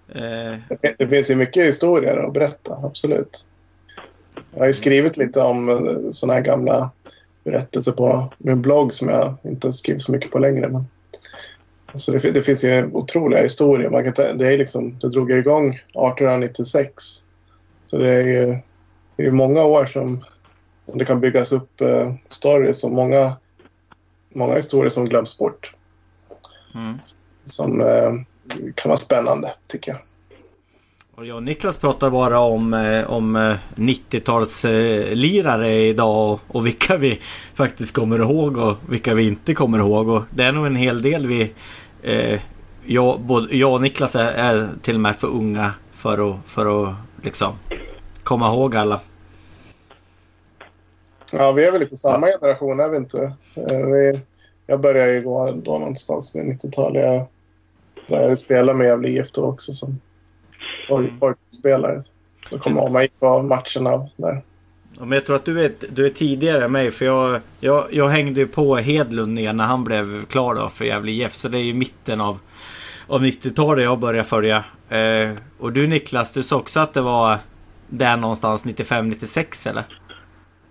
[0.10, 0.60] Eh.
[0.98, 3.46] Det finns ju mycket historier att berätta, absolut.
[4.54, 6.90] Jag har ju skrivit lite om sådana här gamla
[7.46, 10.70] berättelser på min blogg som jag inte skrivit så mycket på längre.
[10.70, 10.86] Men...
[11.86, 13.90] Alltså det, det finns ju otroliga historier.
[13.90, 16.94] Man kan, det, är liksom, det drog igång 1896
[17.86, 18.58] så det är ju
[19.16, 20.26] det är många år som,
[20.86, 23.38] som det kan byggas upp eh, stories och många,
[24.30, 25.74] många historier som glöms bort.
[26.76, 27.00] Mm.
[27.46, 28.14] Som eh,
[28.76, 30.02] kan vara spännande tycker jag.
[31.18, 37.22] Och jag och Niklas pratar bara om, eh, om 90-talslirare idag och, och vilka vi
[37.54, 40.10] faktiskt kommer ihåg och vilka vi inte kommer ihåg.
[40.10, 41.54] Och det är nog en hel del vi...
[42.04, 42.40] Eh,
[42.86, 46.90] jag, både, jag och Niklas är, är till och med för unga för att, för
[46.90, 47.54] att liksom
[48.24, 49.02] komma ihåg alla.
[51.32, 53.24] Ja, vi är väl lite samma generation, är vi inte?
[53.56, 54.20] Eh, vi,
[54.68, 57.04] jag började ju gå då någonstans vid 90-talet.
[57.04, 57.28] Jag
[58.10, 60.00] började spela med Gävle IF då också som
[61.20, 62.00] pojkspelare.
[62.52, 64.42] Då kommer jag man gick på matcherna där.
[65.00, 67.86] Ja, men jag tror att du är, du är tidigare än mig för jag, jag,
[67.92, 71.34] jag hängde ju på Hedlund ner när han blev klar då för Gävle IF.
[71.34, 72.40] Så det är ju mitten av,
[73.08, 74.64] av 90-talet jag började följa.
[74.90, 77.38] Eh, och du Niklas, du sa också att det var
[77.88, 79.84] där någonstans 95-96 eller?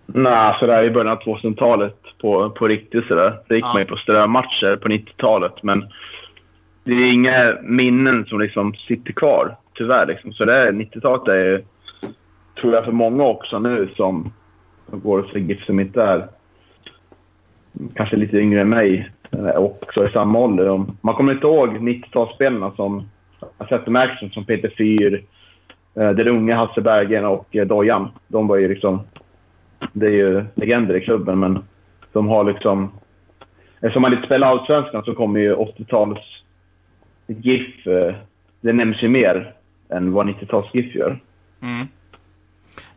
[0.06, 3.38] Nej, sådär i början av 2000-talet på, på riktigt sådär.
[3.48, 3.72] Så gick Ja.
[3.72, 5.62] man ju på strömatcher på 90-talet.
[5.62, 5.84] Men
[6.84, 10.06] det är inga minnen som liksom sitter kvar, tyvärr.
[10.06, 10.32] Liksom.
[10.32, 11.62] Så det är, 90-talet är ju,
[12.60, 14.32] tror jag, för många också nu som,
[14.90, 16.28] som går och ser GIF som inte är
[17.94, 20.84] kanske lite yngre än mig eh, och också i samma ålder.
[21.00, 23.08] Man kommer inte ihåg 90-talsspelarna som
[23.40, 25.24] jag har sett dem i action, som Peter Fyr,
[25.94, 28.08] eh, den unge Hasse Bergen och eh, Dojan.
[28.28, 29.00] De var ju liksom
[29.92, 31.64] det är ju legender i klubben, men
[32.12, 32.92] de har liksom...
[33.80, 36.18] Eftersom man inte spelar Allsvenskan så kommer ju 80-tals
[37.26, 37.84] GIF...
[38.60, 39.54] Det nämns ju mer
[39.96, 41.20] än vad 90-tals GIF gör.
[41.62, 41.88] Mm.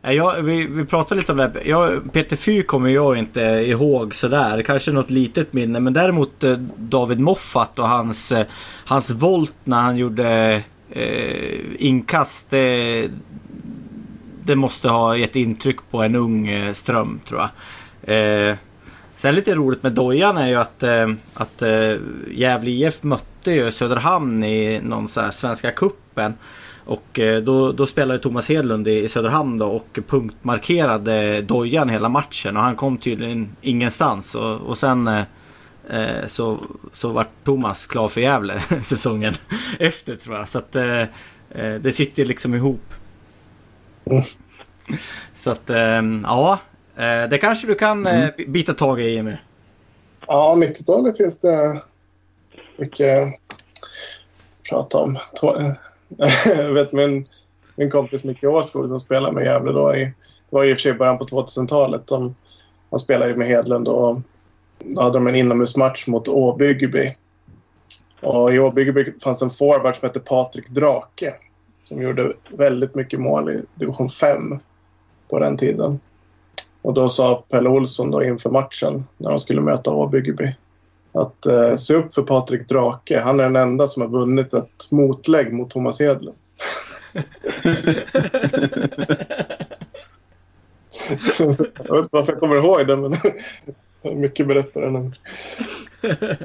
[0.02, 1.44] Ja, Jag, vi, vi pratade lite om det.
[1.44, 1.62] här.
[1.64, 4.62] Jag, Peter Fy kommer jag inte ihåg sådär.
[4.62, 5.80] Kanske något litet minne.
[5.80, 8.46] Men däremot eh, David Moffat och hans, eh,
[8.84, 12.50] hans volt när han gjorde eh, inkast.
[12.50, 13.08] Det,
[14.44, 17.50] det måste ha gett intryck på en ung Ström tror jag.
[18.02, 18.56] Eh,
[19.14, 21.94] sen lite roligt med Dojan är ju att, eh, att eh,
[22.30, 26.34] Gävle IF mötte ju Söderhamn i någon sån här Svenska Kuppen
[26.88, 32.08] och eh, då, då spelade Thomas Hedlund i, i Söderhamn då och punktmarkerade Dojan hela
[32.08, 35.22] matchen och han kom tydligen ingenstans och, och sen eh,
[35.90, 36.58] eh, så,
[36.92, 39.34] så var Thomas klar för Gävle säsongen
[39.78, 40.48] efter tror jag.
[40.48, 41.00] Så att eh,
[41.50, 42.94] eh, det sitter liksom ihop.
[44.04, 44.22] Mm.
[45.34, 46.58] Så att eh, ja,
[47.30, 49.36] det kanske du kan eh, bita tag i Jimmy.
[50.26, 51.82] Ja, 90-talet finns det
[52.76, 53.34] mycket att
[54.70, 55.18] prata om.
[56.08, 57.24] Jag vet min,
[57.76, 59.96] min kompis Micke Åskog som spelade med Gävle då.
[59.96, 60.14] I, det
[60.50, 62.06] var i och för sig i början på 2000-talet.
[62.06, 62.34] De,
[62.90, 64.16] han spelade ju med Hedlund och
[64.78, 67.14] då hade de en inomhusmatch mot Åbyggeby.
[68.20, 71.34] Och i Åbyggeby fanns en forward som hette Patrik Drake
[71.82, 74.58] som gjorde väldigt mycket mål i division 5
[75.28, 76.00] på den tiden.
[76.82, 80.54] Och då sa Pelle Olsson då inför matchen när de skulle möta Åbyggeby
[81.12, 83.20] att eh, se upp för Patrik Drake.
[83.20, 86.36] Han är den enda som har vunnit ett motlägg mot Thomas Hedlund.
[91.12, 93.16] jag vet inte varför jag kommer ihåg det, men
[94.20, 95.14] mycket berättar än en.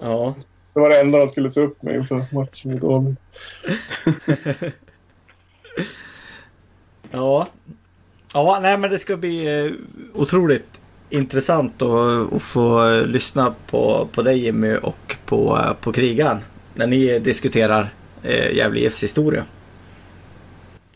[0.00, 0.34] Ja.
[0.74, 3.16] Det var det enda de skulle se upp med inför matchen mot Åby.
[7.10, 7.48] Ja.
[8.34, 9.72] Ja, nej men det ska bli eh,
[10.14, 10.81] otroligt
[11.12, 16.38] intressant att, att få lyssna på, på dig Jimmy och på, på krigaren.
[16.74, 19.44] När ni diskuterar eh, Gävle IFs historia.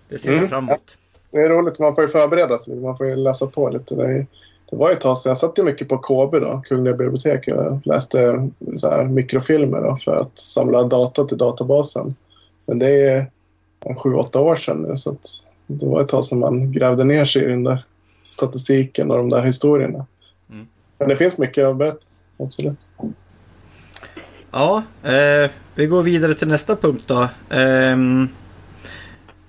[0.08, 0.96] Det ser Mm, fram emot.
[1.30, 2.76] Det är roligt, man får ju förbereda sig.
[2.76, 3.94] Man får ju läsa på lite.
[3.94, 4.26] Det,
[4.70, 5.30] det var ju ett tag sedan.
[5.30, 7.44] Jag satt ju mycket på KB då, Kungliga bibliotek.
[7.46, 12.14] Jag läste så här mikrofilmer då, för att samla data till databasen.
[12.66, 13.26] Men det är
[13.96, 14.96] sju, åtta år sedan nu.
[14.96, 15.16] Så
[15.66, 17.84] det var ett tag sedan man grävde ner sig i den där
[18.26, 20.06] statistiken och de där historierna.
[20.50, 20.66] Mm.
[20.98, 22.06] Men det finns mycket att berätta.
[22.38, 22.78] Absolut.
[24.50, 27.28] Ja, eh, vi går vidare till nästa punkt då.
[27.50, 28.28] Ehm,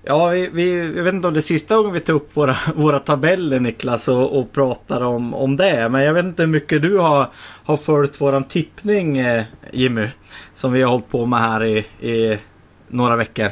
[0.03, 2.55] ja, vi, vi, jag vet inte om det är sista gången vi tar upp våra,
[2.75, 5.89] våra tabeller Niklas och, och pratar om, om det.
[5.89, 7.29] Men jag vet inte hur mycket du har,
[7.63, 10.07] har följt våran tippning eh, Jimmy.
[10.53, 12.39] Som vi har hållit på med här i, i
[12.87, 13.47] några veckor.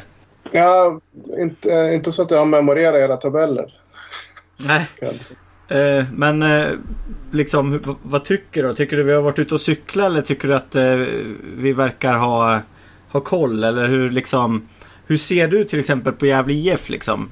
[0.52, 1.00] Ja,
[1.38, 3.74] inte, inte så att jag har memorerat era tabeller.
[4.56, 4.86] Nej.
[5.68, 6.68] Eh, men eh,
[7.32, 8.74] liksom, vad, vad tycker du?
[8.74, 10.96] Tycker du vi har varit ute och cykla eller tycker du att eh,
[11.56, 12.60] vi verkar ha,
[13.08, 13.64] ha koll?
[13.64, 14.68] Eller hur liksom
[15.06, 17.28] hur ser du till exempel på Gävle IF liksom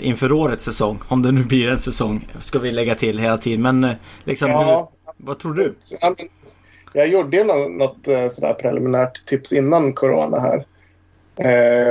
[0.00, 0.98] inför årets säsong?
[1.08, 3.62] Om det nu blir en säsong ska vi lägga till hela tiden.
[3.62, 3.94] Men
[4.24, 4.90] liksom, Ja.
[5.06, 5.74] hur, vad tror du?
[6.92, 10.64] Jag gjorde ju nå- något sådär preliminärt tips innan corona här.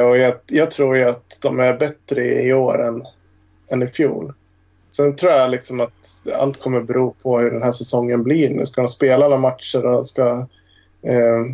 [0.10, 3.04] Och jag, jag tror ju att de är bättre i år än,
[3.72, 4.34] än i fjol.
[4.98, 8.50] Sen tror jag liksom att allt kommer bero på hur den här säsongen blir.
[8.50, 10.48] Nu ska de spela alla matcher och ska...
[11.02, 11.46] Eh,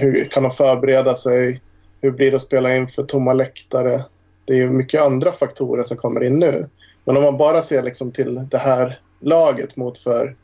[0.00, 1.60] hur kan de förbereda sig?
[2.00, 4.02] Hur blir det att spela inför tomma läktare?
[4.44, 6.68] det är mycket andra faktorer som kommer in nu.
[7.04, 10.36] Men om man bara ser liksom till det här laget mot för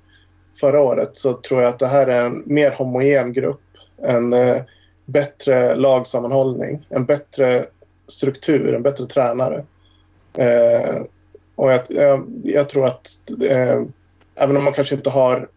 [0.60, 3.60] förra året så tror jag att det här är en mer homogen grupp.
[4.02, 4.62] En eh,
[5.04, 7.66] bättre lagsammanhållning, en bättre
[8.06, 9.64] struktur, en bättre tränare.
[10.36, 11.02] Eh,
[11.58, 13.08] och jag, jag, jag, tror att
[13.42, 13.82] eh,
[14.34, 15.48] även om man kanske inte har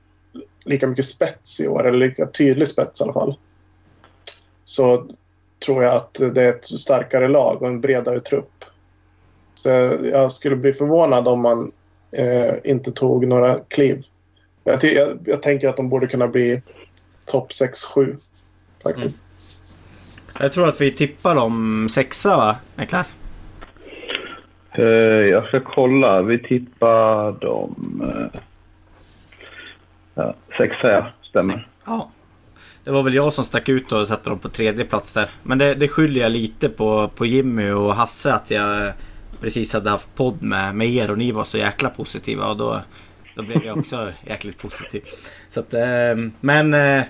[0.66, 3.38] lika mycket spets i år, eller lika tydlig spets i alla fall,
[4.66, 5.08] så
[5.66, 8.66] tror jag att det är ett starkare lag och en bredare trupp.
[9.54, 9.70] Så
[10.04, 11.72] jag skulle bli förvånad om man
[12.12, 14.04] eh, inte tog några kliv.
[14.64, 16.62] Jag, jag, jag, tänker att de borde kunna bli
[17.26, 18.18] topp 6-7
[18.84, 19.26] faktiskt.
[19.26, 20.44] Mm.
[20.44, 23.18] Jag tror att vi tippar dem sexa va, Niklas?
[24.80, 24.86] Uh,
[25.30, 26.22] jag ska kolla.
[26.22, 28.02] Vi tippar dem...
[28.06, 28.42] Uh,
[30.16, 31.68] ja, sexa stämmer.
[31.86, 32.12] Ja.
[32.84, 35.30] Det var väl jag som stack ut och satte dem på tredje plats där.
[35.44, 38.92] Men det, det skyller jag lite på, på Jimmy och Hasse att jag
[39.42, 42.82] precis hade haft podd med, med er och ni var så jäkla positiva och då,
[43.36, 45.02] då blev jag också jäkligt positiv.
[45.50, 47.04] Så att, eh, men eh,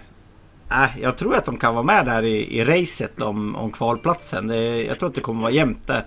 [1.01, 4.47] jag tror att de kan vara med där i, i racet om, om kvalplatsen.
[4.47, 6.03] Det, jag tror att det kommer vara jämnt där.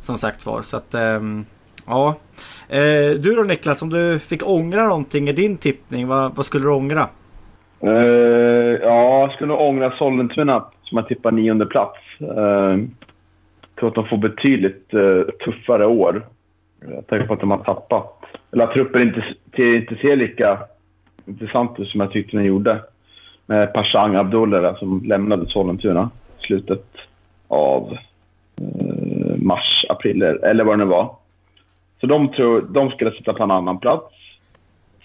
[0.00, 0.62] Som sagt var.
[0.62, 1.44] Så att, ehm,
[1.86, 2.14] ja.
[2.68, 6.64] Eh, du då Niklas, om du fick ångra någonting i din tippning, vad, vad skulle
[6.64, 7.08] du ångra?
[7.84, 11.98] Uh, ja, jag skulle ångra Sollentuna som jag tippar nionde plats.
[12.20, 12.84] Uh,
[13.80, 16.26] tror att de får betydligt uh, tuffare år.
[16.80, 18.24] Jag tänker på att de har tappat.
[18.52, 19.24] Eller att truppen inte,
[19.62, 20.58] inte ser lika
[21.26, 22.80] intressant ut som jag tyckte den gjorde.
[23.46, 26.86] Med Pashang Abdullah som lämnade Sollentuna i slutet
[27.48, 27.96] av
[28.60, 31.14] uh, mars, april eller vad det nu var.
[32.00, 34.14] Så de, tror, de skulle sitta på en annan plats.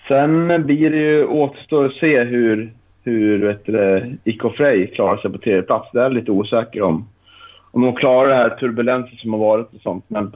[0.08, 2.74] Sen blir det ju återstår att se hur,
[3.04, 5.90] hur vet du, Iko Frey klarar sig på tredje plats.
[5.94, 7.08] Det är jag lite osäker om.
[7.72, 10.06] Om de klarar det här turbulensen som har varit och sånt.
[10.08, 10.32] Men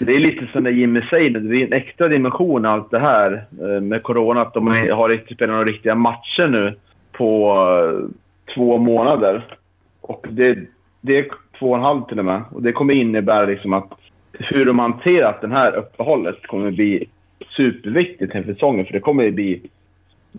[0.00, 3.46] det är lite som det Jimmy säger, det är en extra dimension allt det här
[3.60, 4.42] eh, med corona.
[4.42, 6.74] Att de har inte spelat några riktiga matcher nu
[7.12, 8.10] på eh,
[8.54, 9.46] två månader.
[10.00, 10.58] Och det,
[11.00, 11.28] det
[11.64, 12.42] är två och en halv till och med.
[12.52, 13.92] Och det kommer innebära liksom att
[14.32, 17.08] hur de hanterat det här uppehållet kommer bli
[17.56, 18.86] superviktigt inför säsongen.
[18.86, 19.60] För det kommer bli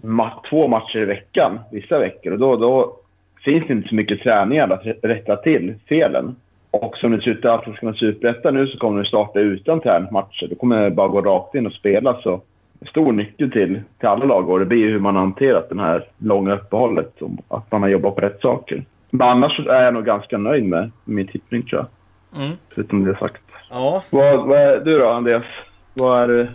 [0.04, 2.34] ma två matcher i veckan vissa veckor.
[2.34, 2.98] Och då, då
[3.44, 6.36] finns det inte så mycket träningar att rätta till felen.
[6.72, 9.82] Och som det ser ut i Allsvenskan och Superettan nu så kommer det starta utan
[9.82, 10.48] träningsmatcher.
[10.50, 12.22] Då kommer det bara gå rakt in och spela.
[12.22, 12.42] Så
[12.90, 16.04] stor nyckel till, till alla lag och det blir hur man har hanterat det här
[16.18, 17.14] långa uppehållet.
[17.48, 18.84] Att man har jobbat på rätt saker.
[19.18, 22.42] Men annars är jag nog ganska nöjd med min tippning tror jag.
[22.42, 22.58] Mm.
[22.76, 23.42] Förutom det sagt.
[23.70, 24.04] Ja.
[24.10, 25.46] Vad, vad är du då Andreas?
[25.94, 26.50] Vad är det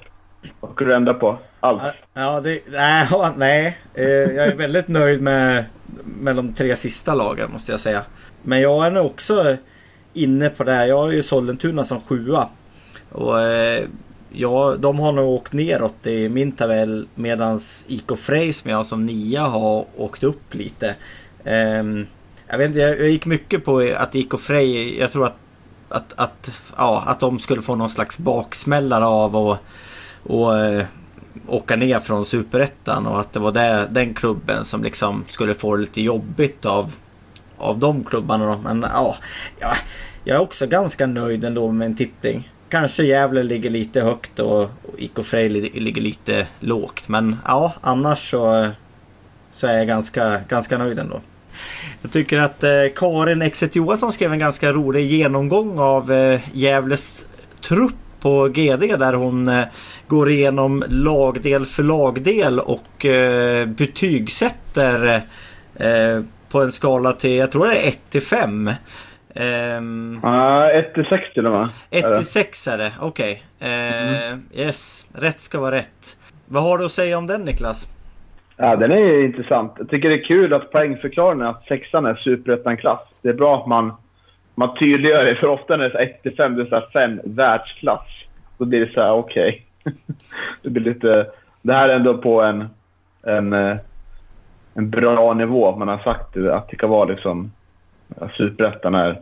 [0.61, 1.39] vad ska du ändra på?
[1.61, 1.83] Allt?
[2.15, 3.07] Ja, det, nej,
[3.37, 3.79] nej.
[3.95, 5.65] Eh, jag är väldigt nöjd med,
[6.05, 8.03] med de tre sista lagen måste jag säga.
[8.43, 9.57] Men jag är nog också
[10.13, 10.87] inne på det här.
[10.87, 12.49] Jag har ju Sollentuna som sjua.
[13.13, 13.85] Och eh,
[14.31, 19.07] ja, de har nog åkt neråt i min tabell medans IK Frej som jag som
[19.07, 20.95] nia har åkt upp lite.
[21.45, 22.07] Ehm,
[22.51, 25.37] jag vet inte, jag gick mycket på att IK Frej, jag tror att
[25.91, 29.57] att, att, ja, att de skulle få någon slags baksmällare av och,
[30.23, 30.85] och eh,
[31.47, 35.77] åka ner från superettan och att det var det, den klubben som liksom skulle få
[35.77, 36.95] det lite jobbigt av,
[37.59, 38.59] av de klubbarna.
[38.65, 39.17] Men ja,
[39.61, 39.73] ja,
[40.25, 42.53] jag är också ganska nöjd ändå med en tippning.
[42.69, 47.09] Kanske Gävle ligger lite högt och, och IK Frej ligger lite lågt.
[47.09, 48.71] Men ja, annars så,
[49.53, 51.21] så är jag ganska, ganska nöjd ändå.
[52.03, 57.27] Jag tycker att eh, Karin Exet Johansson skrev en ganska rolig genomgång av eh, Gävles
[57.61, 59.65] trupp på GD där hon eh,
[60.07, 65.23] går igenom lagdel för lagdel och eh, betygsätter
[65.75, 68.71] eh, på en skala till, jag tror det är 1 till 5.
[69.35, 71.69] Um, ah, 1 till 6 till och med.
[71.91, 73.43] 1 till 6 är det, okej.
[73.59, 73.71] Okay.
[73.71, 74.43] Uh, mm.
[74.55, 76.17] Yes, rätt ska vara rätt.
[76.47, 77.87] Vad har du att säga om den Niklas?
[78.63, 79.73] Ja, den är intressant.
[79.79, 83.01] Jag tycker det är kul att poängförklaringen att sexan är superettan-klass.
[83.23, 83.93] Det är bra att man,
[84.55, 87.21] man tydliggör det, för ofta när det är 1 till 5, det är så 5
[87.25, 88.07] världsklass.
[88.59, 89.67] Då blir det så här, okej.
[89.85, 89.93] Okay.
[90.63, 91.27] det blir lite...
[91.63, 92.69] Det här är ändå på en,
[93.23, 93.77] en, eh,
[94.75, 95.77] en bra nivå.
[95.77, 97.53] Man har sagt att det kan vara liksom...
[98.37, 99.21] Superettan är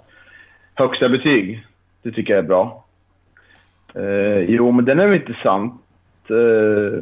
[0.74, 1.66] högsta betyg.
[2.02, 2.84] Det tycker jag är bra.
[3.94, 5.82] Eh, jo, men den är väl intressant.
[6.30, 7.00] Eh,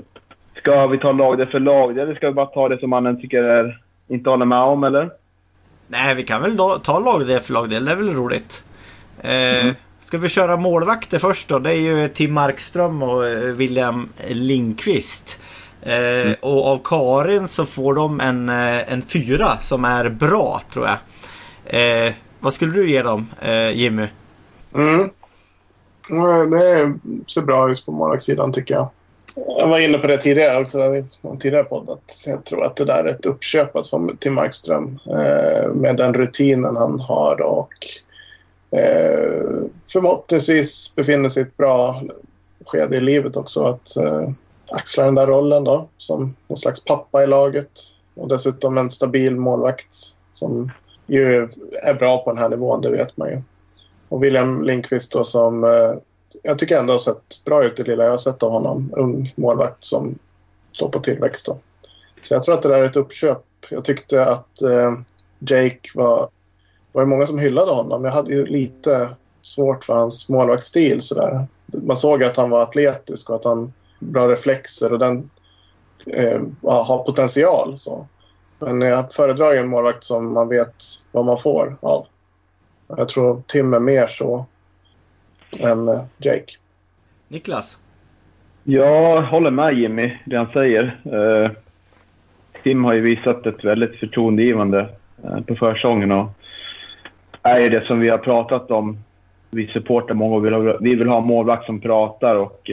[0.59, 3.43] Ska vi ta lagdel för lagdel eller ska vi bara ta det som mannen tycker
[3.43, 5.11] är, inte håller med om eller?
[5.89, 7.85] Nej, vi kan väl ta lagdel för lagdel.
[7.85, 8.65] Det är väl roligt.
[9.21, 9.75] Eh, mm.
[10.01, 11.59] Ska vi köra målvakter först då?
[11.59, 15.39] Det är ju Tim Markström och eh, William Lindqvist.
[15.83, 16.35] Eh, mm.
[16.41, 20.99] Och av Karin så får de en, eh, en fyra som är bra tror jag.
[22.07, 24.07] Eh, vad skulle du ge dem eh, Jimmy?
[24.75, 25.11] Mm.
[26.51, 26.95] Det
[27.27, 28.89] ser bra ut på målvaktssidan tycker jag.
[29.37, 32.77] Jag var inne på det tidigare också, i en tidigare podd, att jag tror att
[32.77, 37.41] det där är ett uppköp att få till Markström eh, med den rutinen han har
[37.41, 37.73] och
[38.79, 39.43] eh,
[39.93, 42.03] förhoppningsvis befinner sig i ett bra
[42.67, 43.65] skede i livet också.
[43.65, 44.29] Att eh,
[44.71, 47.71] axla den där rollen då som någon slags pappa i laget
[48.15, 49.95] och dessutom en stabil målvakt
[50.31, 50.71] som
[51.07, 51.49] ju
[51.83, 53.43] är bra på den här nivån, det vet man ju.
[54.09, 55.95] Och William Lindqvist då som eh,
[56.47, 58.93] jag tycker ändå har sett bra ut i lilla jag har sett av honom.
[58.97, 60.19] Ung målvakt som
[60.73, 61.59] står på tillväxt då.
[62.23, 63.43] Så jag tror att det där är ett uppköp.
[63.71, 64.93] Jag tyckte att eh,
[65.39, 66.21] Jake var...
[66.21, 68.05] Det var ju många som hyllade honom.
[68.05, 69.09] Jag hade ju lite
[69.43, 71.47] svårt för hans målvaktsstil sådär.
[71.67, 75.31] Man såg att han var atletisk och att han bra reflexer och den
[76.07, 77.79] eh, har potential.
[77.79, 78.07] Så.
[78.59, 82.07] Men jag föredrar ju en målvakt som man vet vad man får av.
[82.87, 84.47] Jag tror Tim är mer så
[85.61, 86.53] än eh, Jake.
[87.29, 87.79] Niklas?
[88.65, 90.97] Jag håller med Jimmy, det han säger.
[91.13, 91.51] Uh,
[92.63, 94.89] Tim har ju visat ett väldigt förtroendegivande
[95.25, 96.27] uh, på försäsongen och
[97.43, 98.99] är det som vi har pratat om,
[99.51, 102.71] vi supportar många och vill ha, vi vill ha målvakt som pratar och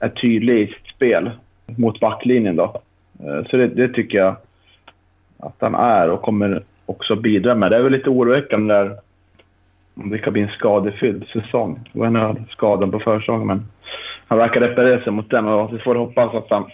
[0.00, 1.30] är tydlig i sitt spel
[1.66, 2.56] mot backlinjen.
[2.56, 2.80] Då.
[3.50, 4.36] Så det, det, tycker jag
[5.38, 7.70] att han är och kommer också bidra med.
[7.70, 8.96] Det är väl lite oroväckande där
[9.96, 11.80] om det kan bli en skadefylld säsong.
[11.92, 13.66] Det var en skadan på försäsongen, men
[14.26, 16.64] han verkar reparera sig mot den och vi får hoppas att han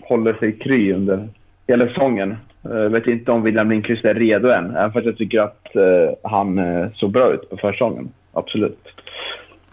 [0.00, 1.28] håller sig kry under
[1.68, 2.36] hela säsongen.
[2.62, 5.66] Jag vet inte om William Lindqvist är redo än, även för att jag tycker att
[5.76, 8.08] uh, han uh, såg bra ut på försäsongen.
[8.32, 8.88] Absolut.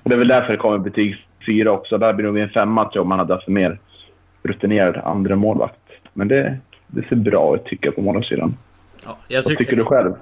[0.03, 1.15] Det är väl därför det kommer betyg
[1.45, 1.97] fyra också.
[1.97, 3.79] Där blir det nog en femma tror jag om man hade haft en mer
[4.43, 5.79] rutinerad andra målvakt.
[6.13, 6.57] Men det,
[6.87, 8.57] det ser bra ut tycker jag på målvaktssidan.
[9.05, 9.53] Ja, jag tycker...
[9.53, 10.13] Vad tycker du själv?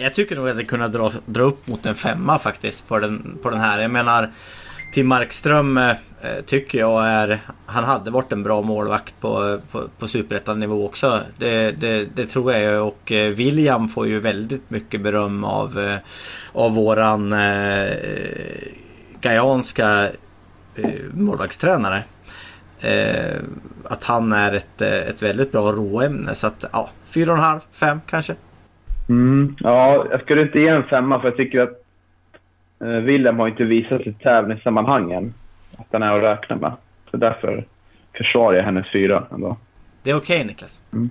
[0.00, 3.38] Jag tycker nog att det kunde dra, dra upp mot en femma faktiskt på den,
[3.42, 3.80] på den här.
[3.80, 4.30] Jag menar
[4.92, 5.94] Tim Markström eh,
[6.46, 7.40] tycker jag är...
[7.66, 11.20] Han hade varit en bra målvakt på, på, på superettan-nivå också.
[11.38, 12.78] Det, det, det, tror jag ju.
[12.78, 15.98] Och eh, William får ju väldigt mycket beröm av, eh,
[16.52, 17.92] av våran eh,
[19.20, 20.08] Gajanska
[20.76, 22.04] eh, målvaktstränare.
[22.80, 23.36] Eh,
[23.84, 26.34] att han är ett, eh, ett väldigt bra råämne.
[26.34, 28.36] Så att ja, fyra och en halv, fem kanske.
[29.10, 31.84] Mm, ja, jag skulle inte ge en femma för jag tycker att
[32.80, 35.34] eh, Willem har inte visat i tävlingssammanhangen
[35.78, 36.72] att han är att räkna med.
[37.10, 37.64] Så därför
[38.16, 39.56] försvarar jag hennes fyra ändå.
[40.02, 40.82] Det är okej okay, Niklas.
[40.92, 41.10] Mm.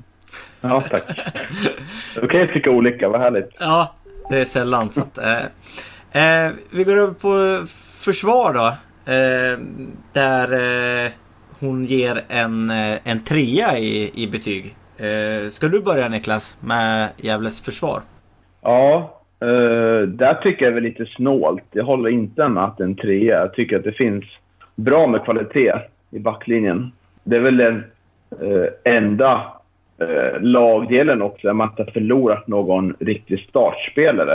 [0.62, 1.04] Ja, tack.
[2.16, 3.50] Det är okej att tycka olika, vad härligt.
[3.60, 3.96] Ja,
[4.30, 7.66] det är sällan så att, eh, eh, Vi går över på
[8.00, 8.68] försvar då.
[9.14, 9.60] Eh,
[10.14, 10.54] där
[11.06, 11.12] eh,
[11.60, 14.76] hon ger en, eh, en trea i, i betyg.
[15.00, 18.02] Eh, ska du börja Niklas med Gävles försvar?
[18.62, 21.64] Ja, eh, där tycker jag är lite snålt.
[21.72, 23.40] Jag håller inte med att en trea.
[23.40, 24.26] Jag tycker att det finns
[24.76, 25.74] bra med kvalitet
[26.12, 26.92] i backlinjen.
[27.24, 27.84] Det är väl den
[28.42, 29.54] eh, enda
[29.98, 34.34] eh, lagdelen också där man inte har förlorat någon riktig startspelare.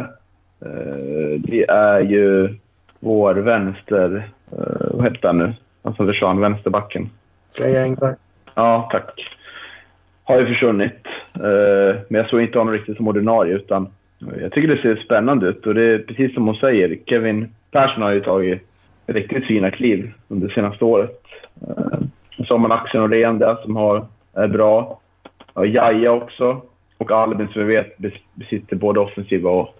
[0.60, 2.54] Eh, det är ju
[3.00, 4.28] vår vänster...
[4.52, 5.54] Eh, vad heter han nu?
[5.82, 7.10] Han som försvann, vänsterbacken.
[7.58, 8.14] Freja Engberg.
[8.54, 9.34] Ja, tack
[10.24, 11.06] har ju försvunnit.
[11.34, 13.88] Eh, men jag såg inte honom riktigt som ordinarie, utan
[14.40, 15.66] jag tycker det ser spännande ut.
[15.66, 18.62] Och det är precis som hon säger, Kevin Persson har ju tagit
[19.06, 21.22] riktigt fina kliv under det senaste året.
[21.68, 21.98] Eh,
[22.46, 25.00] så har man Axel Norén där som har, är bra.
[25.52, 26.62] Och Jaja också.
[26.98, 27.96] Och Albin som vi vet
[28.34, 29.74] besitter både offensiva och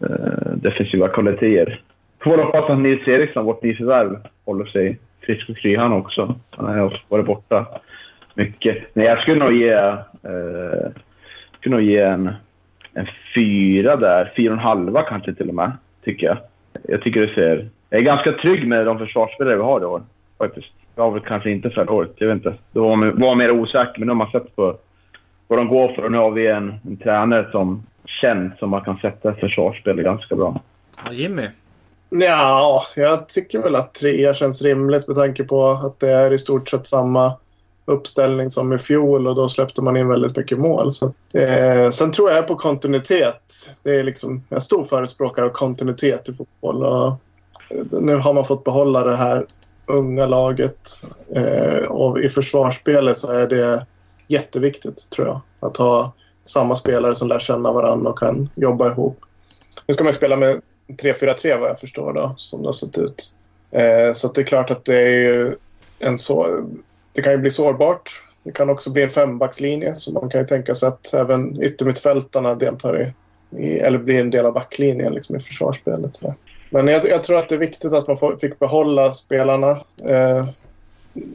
[0.00, 1.80] eh, defensiva kvaliteter.
[2.22, 6.34] Får hoppas att Nils Eriksson, vårt nyförvärv, håller sig frisk och kry han också.
[6.50, 7.66] Han har varit borta
[8.36, 8.76] mycket.
[8.94, 10.90] Nej, jag skulle nog ge, eh,
[11.58, 12.32] skulle nog ge en,
[12.94, 14.32] en fyra där.
[14.36, 15.72] Fyra och en halva kanske till och med,
[16.04, 16.36] tycker jag.
[16.88, 17.68] Jag tycker det ser...
[17.90, 20.02] Jag är ganska trygg med de försvarsspelare vi har i år,
[20.38, 20.72] faktiskt.
[20.94, 22.54] Jag var väl kanske inte förra året, jag vet inte.
[22.72, 24.76] Då var man, var mer osäker, men nu har man sett på
[25.48, 28.80] vad de går för och nu har vi en, en tränare som känns som man
[28.80, 30.60] kan sätta ett försvarsspel ganska bra.
[31.04, 31.48] Ja, Jimmy?
[32.10, 36.38] Ja, jag tycker väl att trea känns rimligt med tanke på att det är i
[36.38, 37.32] stort sett samma
[37.86, 40.92] uppställning som i fjol och då släppte man in väldigt mycket mål.
[40.92, 43.70] Så, eh, sen tror jag på kontinuitet.
[43.82, 46.84] Det är liksom en stor förespråkare av kontinuitet i fotboll.
[46.84, 47.06] Och
[47.70, 49.46] eh, nu har man fått behålla det här
[49.86, 51.02] unga laget
[51.34, 53.86] eh, och i försvarsspelet så är det
[54.26, 55.40] jätteviktigt tror jag.
[55.60, 56.12] Att ha
[56.44, 59.18] samma spelare som lär känna varandra och kan jobba ihop.
[59.86, 63.34] Nu ska man spela med 3-4-3 vad jag förstår då, som det har sett ut.
[63.70, 65.56] Eh, så det är klart att det är
[65.98, 66.64] en så
[67.16, 68.22] det kan ju bli sårbart.
[68.42, 72.54] Det kan också bli en fembackslinje så man kan ju tänka sig att även yttermittfältarna
[72.54, 73.12] deltar i,
[73.62, 76.14] i eller blir en del av backlinjen liksom i försvarsspelet.
[76.14, 76.34] Så
[76.70, 79.70] Men jag, jag, tror att det är viktigt att man får, fick behålla spelarna.
[80.08, 80.48] Eh,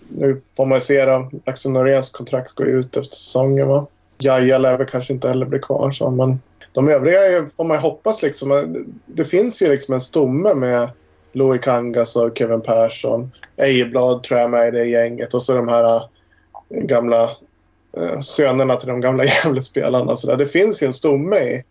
[0.07, 3.67] nu får man ju se om Axel Noréns kontrakt går ut efter säsongen.
[3.67, 3.85] Va?
[4.17, 5.91] Jaja lär väl kanske inte heller bli kvar.
[5.91, 6.39] Så, men
[6.71, 8.77] de övriga får man ju hoppas liksom.
[9.05, 10.89] Det finns ju liksom en stomme med
[11.31, 13.31] Louis Kangas och Kevin Persson.
[13.57, 15.33] Ejeblad tror jag är med i det gänget.
[15.33, 16.01] Och så de här eh,
[16.69, 17.23] gamla
[17.97, 20.15] eh, sönerna till de gamla Gävlespelarna.
[20.15, 20.37] Så där.
[20.37, 21.63] Det finns ju en stomme i,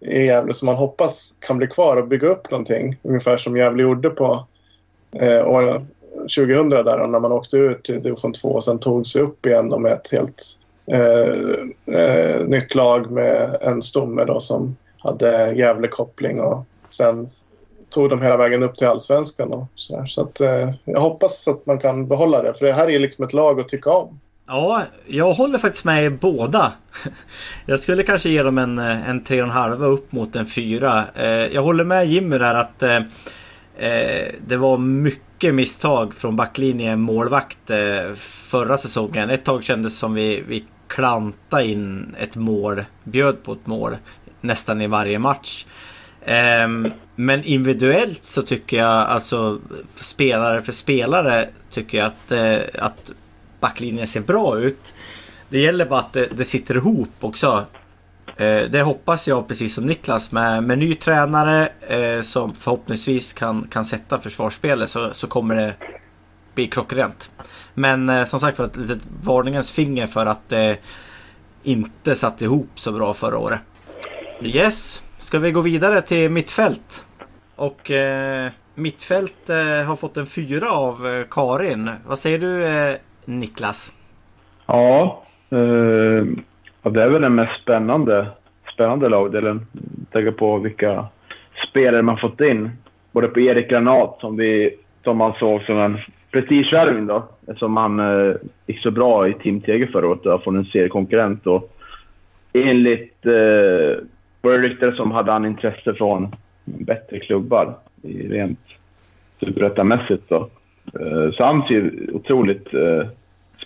[0.00, 2.96] i Gävle som man hoppas kan bli kvar och bygga upp någonting.
[3.02, 4.46] Ungefär som Gävle gjorde på
[5.12, 5.86] eh, år
[6.16, 9.82] 2000 där när man åkte ut till division 2 och sen tog sig upp igen
[9.82, 10.42] med ett helt
[10.86, 17.30] eh, eh, nytt lag med en stomme då som hade Gävle-koppling och sen
[17.96, 19.52] tog dem hela vägen upp till allsvenskan.
[19.52, 20.06] Och så där.
[20.06, 23.24] så att, eh, jag hoppas att man kan behålla det för det här är liksom
[23.24, 24.20] ett lag att tycka om.
[24.46, 26.72] Ja, jag håller faktiskt med båda.
[27.66, 31.04] Jag skulle kanske ge dem en, eh, en 3,5 upp mot en 4.
[31.14, 32.96] Eh, jag håller med Jimmy där att eh,
[33.76, 38.14] eh, det var mycket misstag från backlinjen målvakt eh,
[38.50, 39.30] förra säsongen.
[39.30, 43.96] Ett tag kändes som vi, vi klanta in ett mål, bjöd på ett mål
[44.40, 45.66] nästan i varje match.
[46.26, 49.60] Ehm, men individuellt så tycker jag alltså
[49.94, 53.10] spelare för spelare tycker jag att, eh, att
[53.60, 54.94] backlinjen ser bra ut.
[55.48, 57.66] Det gäller bara att det, det sitter ihop också.
[58.36, 63.68] Eh, det hoppas jag precis som Niklas med, med ny tränare eh, som förhoppningsvis kan,
[63.70, 65.74] kan sätta försvarsspelet så, så kommer det
[66.54, 67.30] bli klockrent.
[67.74, 70.78] Men eh, som sagt var ett litet varningens finger för att det
[71.62, 73.60] inte satt ihop så bra förra året.
[74.42, 77.04] Yes, ska vi gå vidare till mittfält?
[77.56, 81.90] Och eh, mittfält eh, har fått en fyra av eh, Karin.
[82.06, 83.92] Vad säger du eh, Niklas?
[84.66, 86.24] Ja, eh,
[86.90, 88.26] det är väl den mest spännande,
[88.74, 89.66] spännande lagdelen.
[90.12, 91.06] Tänker på vilka
[91.70, 92.70] spelare man fått in.
[93.12, 95.98] Både på Erik Granat som, vi, som man såg som en
[96.30, 97.28] prestigevärvning då.
[97.46, 98.34] Eftersom han eh,
[98.66, 101.46] gick så bra i Team Tegel förra året från en seriekonkurrent.
[101.46, 101.72] Och
[102.52, 104.04] enligt eh,
[104.46, 106.34] våra ryktare som hade han intresse från
[106.64, 107.74] bättre klubbar
[108.28, 108.60] rent
[109.40, 110.28] superettamässigt.
[110.28, 110.36] Så.
[111.00, 113.06] Eh, så han ser otroligt eh,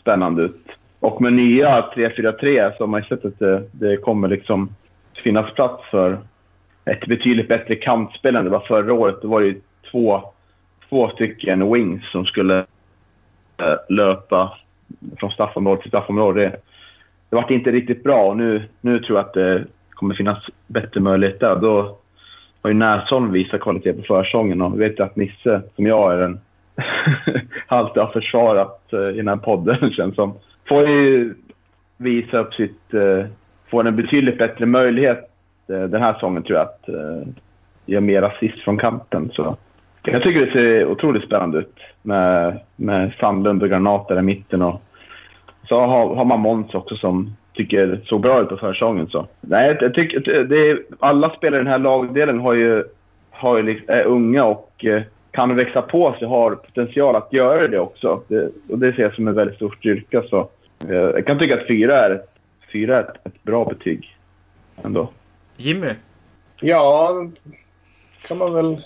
[0.01, 0.67] spännande ut.
[1.01, 4.75] Och med nya 3-4-3 så har man sett att det, det kommer liksom
[5.25, 6.19] finnas plats för
[6.85, 9.23] ett betydligt bättre kantspel än det var förra året.
[9.23, 9.61] Det var ju
[9.91, 10.23] två,
[10.89, 12.65] två stycken wings som skulle
[13.89, 14.59] löpa
[15.19, 16.41] från straffområde till straffområde.
[16.41, 16.57] Det,
[17.31, 19.65] det var inte riktigt bra och nu, nu tror jag att det
[20.01, 21.57] kommer finnas bättre möjligheter.
[21.57, 21.99] Då
[22.63, 26.41] har ju Näsholm visat kvalitet på försången och vet att Nisse, som jag är en
[27.67, 30.35] alltid har försvarat uh, i den här podden känns som.
[30.69, 31.35] Får ju
[31.97, 32.95] visa upp sitt...
[32.95, 33.25] Uh,
[33.71, 35.31] får en betydligt bättre möjlighet
[35.71, 37.29] uh, den här säsongen tror jag att uh,
[37.87, 39.31] göra mer assist från kanten.
[39.33, 39.57] Så
[40.03, 44.63] jag tycker det ser otroligt spännande ut med, med Sandlund och Granater i mitten.
[44.63, 44.83] Och,
[45.69, 49.07] så har, har man Måns också som tycker såg bra ut på försäsongen.
[49.07, 49.27] Så.
[49.41, 52.85] Nej, jag tycker, det är, alla spelare i den här lagdelen har ju,
[53.31, 54.85] har ju, liksom, är unga och
[55.31, 58.23] kan växa på sig har potential att göra det också.
[58.29, 60.23] Det, och det ser jag som en väldigt stor styrka.
[60.23, 60.49] Så,
[60.89, 62.21] eh, jag kan tycka att fyra är,
[62.73, 64.17] fyra är ett, ett bra betyg
[64.85, 65.09] ändå.
[65.57, 65.91] Jimmy?
[66.61, 67.11] Ja,
[68.29, 68.81] kan man väl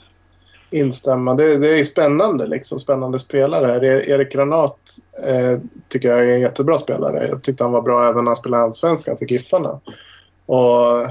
[0.74, 1.34] instämma.
[1.34, 4.78] Det, det är spännande, liksom, spännande spelare Erik Granat
[5.26, 5.58] eh,
[5.88, 7.28] tycker jag är en jättebra spelare.
[7.28, 9.80] Jag tyckte han var bra även när han spelade Allsvenskan för Giffarna.
[10.46, 11.08] Och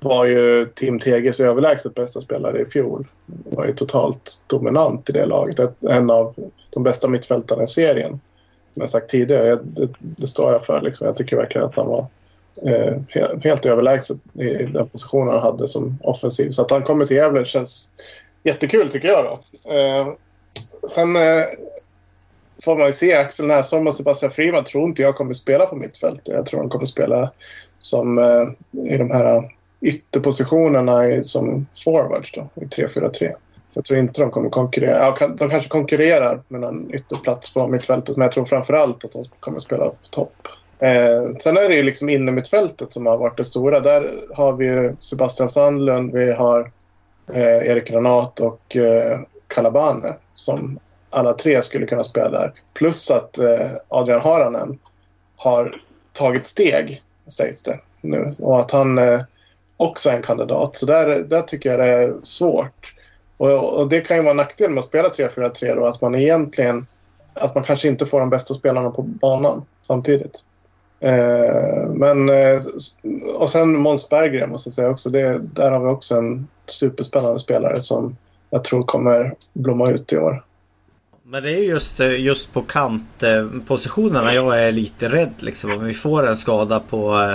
[0.00, 3.06] var ju Tim Teges överlägset bästa spelare i fjol.
[3.26, 5.60] Var ju totalt dominant i det laget.
[5.80, 6.34] En av
[6.70, 8.20] de bästa mittfältarna i serien.
[8.74, 10.80] Som jag sagt tidigare, det, det står jag för.
[10.80, 11.06] Liksom.
[11.06, 12.06] Jag tycker verkligen att han var
[12.62, 12.96] eh,
[13.42, 16.50] helt överlägset i den positionen han hade som offensiv.
[16.50, 17.90] Så att han kommer till Gävle känns
[18.44, 19.24] jättekul tycker jag.
[19.24, 19.32] Då.
[19.74, 20.12] Eh,
[20.88, 21.44] sen eh,
[22.64, 25.76] får man ju se Axel Näsholm och Sebastian Friman tror inte jag kommer spela på
[25.76, 26.28] mittfältet.
[26.28, 27.30] Jag tror de kommer spela
[27.78, 28.48] som eh,
[28.92, 33.32] i de här ytterpositionerna som forwards då, i 3-4-3.
[33.74, 35.14] Jag tror inte de kommer konkurrera.
[35.20, 39.24] Ja, de kanske konkurrerar med någon ytterplats på mittfältet men jag tror framförallt att de
[39.40, 40.48] kommer spela på topp.
[40.78, 43.80] Eh, sen är det ju liksom innermittfältet som har varit det stora.
[43.80, 46.70] Där har vi Sebastian Sandlund, vi har
[47.32, 50.78] eh, Erik Granat och eh, Kalabane som
[51.10, 52.52] alla tre skulle kunna spela där.
[52.74, 54.78] Plus att eh, Adrian Haranen
[55.36, 55.80] har
[56.12, 58.34] tagit steg, sägs det nu.
[58.38, 59.20] Och att han eh,
[59.76, 60.76] också en kandidat.
[60.76, 62.94] Så där, där tycker jag det är svårt.
[63.36, 66.14] Och, och det kan ju vara en nackdel med att spela 3-4-3 då, att man
[66.14, 66.86] egentligen
[67.34, 70.42] att man kanske inte får de bästa spelarna på banan samtidigt.
[71.04, 72.62] Eh, men, eh,
[73.38, 75.10] och sen Måns Berggren måste jag säga också.
[75.10, 78.16] Det, där har vi också en superspännande spelare som
[78.50, 80.44] jag tror kommer blomma ut i år.
[81.22, 85.72] Men det är just, eh, just på kantpositionerna jag är lite rädd liksom.
[85.72, 87.34] Om vi får en skada på,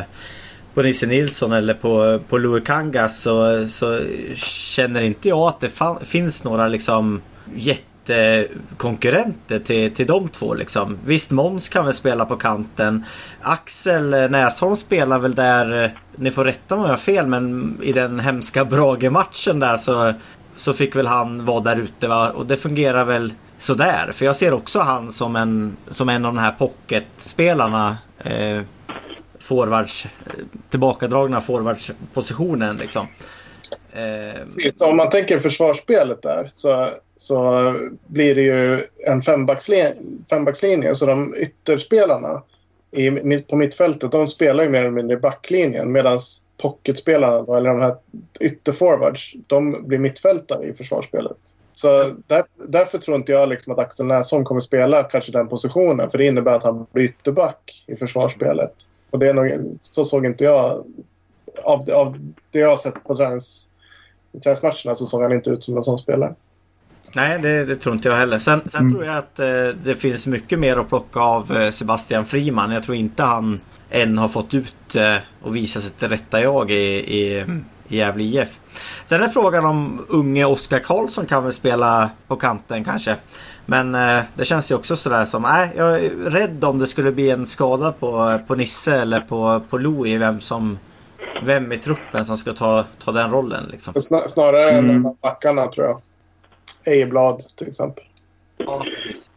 [0.73, 3.99] på Nisse Nilsson eller på, på Louis Kangas så, så
[4.35, 7.21] känner inte jag att det fan, finns några liksom
[8.77, 10.97] konkurrenter till, till de två liksom.
[11.05, 13.05] Visst Måns kan väl spela på kanten.
[13.41, 17.93] Axel Näsholm spelar väl där, ni får rätta mig om jag har fel, men i
[17.93, 20.13] den hemska Brage-matchen där så,
[20.57, 22.29] så fick väl han vara där ute va?
[22.29, 24.11] Och det fungerar väl sådär.
[24.13, 27.97] För jag ser också han som en, som en av de här pocketspelarna.
[28.17, 28.61] Eh,
[29.39, 30.31] forwards, eh,
[30.69, 33.07] tillbakadragna forwardspositionen liksom.
[33.93, 34.41] Eh,
[34.73, 37.73] så om man tänker försvarsspelet där så, så
[38.07, 39.93] blir det ju en fembackslinje.
[40.29, 42.43] fembackslinje så de ytterspelarna
[42.91, 43.11] i,
[43.41, 46.19] på mittfältet de spelar ju mer eller mindre i backlinjen medan
[46.57, 47.95] pocketspelarna, eller de här
[48.39, 51.37] ytterforwards, de blir mittfältare i försvarsspelet.
[51.71, 56.09] Så där, därför tror inte jag liksom att Axel Näsholm kommer spela kanske den positionen.
[56.09, 58.73] För det innebär att han blir ytterback i försvarsspelet.
[59.09, 60.85] Och det är nog, så såg inte jag...
[61.63, 63.71] Av, av det jag har sett på tränings,
[64.43, 66.35] träningsmatcherna så såg han inte ut som en sån spelare.
[67.15, 68.39] Nej, det, det, tror inte jag heller.
[68.39, 68.93] Sen, sen mm.
[68.93, 72.71] tror jag att eh, det finns mycket mer att plocka av eh, Sebastian Friman.
[72.71, 76.75] Jag tror inte han än har fått ut eh, och visat sitt rätta jag i,
[76.75, 78.59] i mm i Gävle IF.
[79.05, 83.15] Sen är frågan om unge Oskar Karlsson kan väl spela på kanten kanske.
[83.65, 87.11] Men eh, det känns ju också sådär som, nej jag är rädd om det skulle
[87.11, 90.77] bli en skada på, på Nisse eller på, på Louis vem som
[91.43, 93.93] vem i truppen som ska ta, ta den rollen liksom.
[93.93, 94.89] Snar, snarare mm.
[94.89, 96.01] än backarna tror jag.
[96.85, 98.03] Ejeblad till exempel.
[98.57, 98.85] Ja,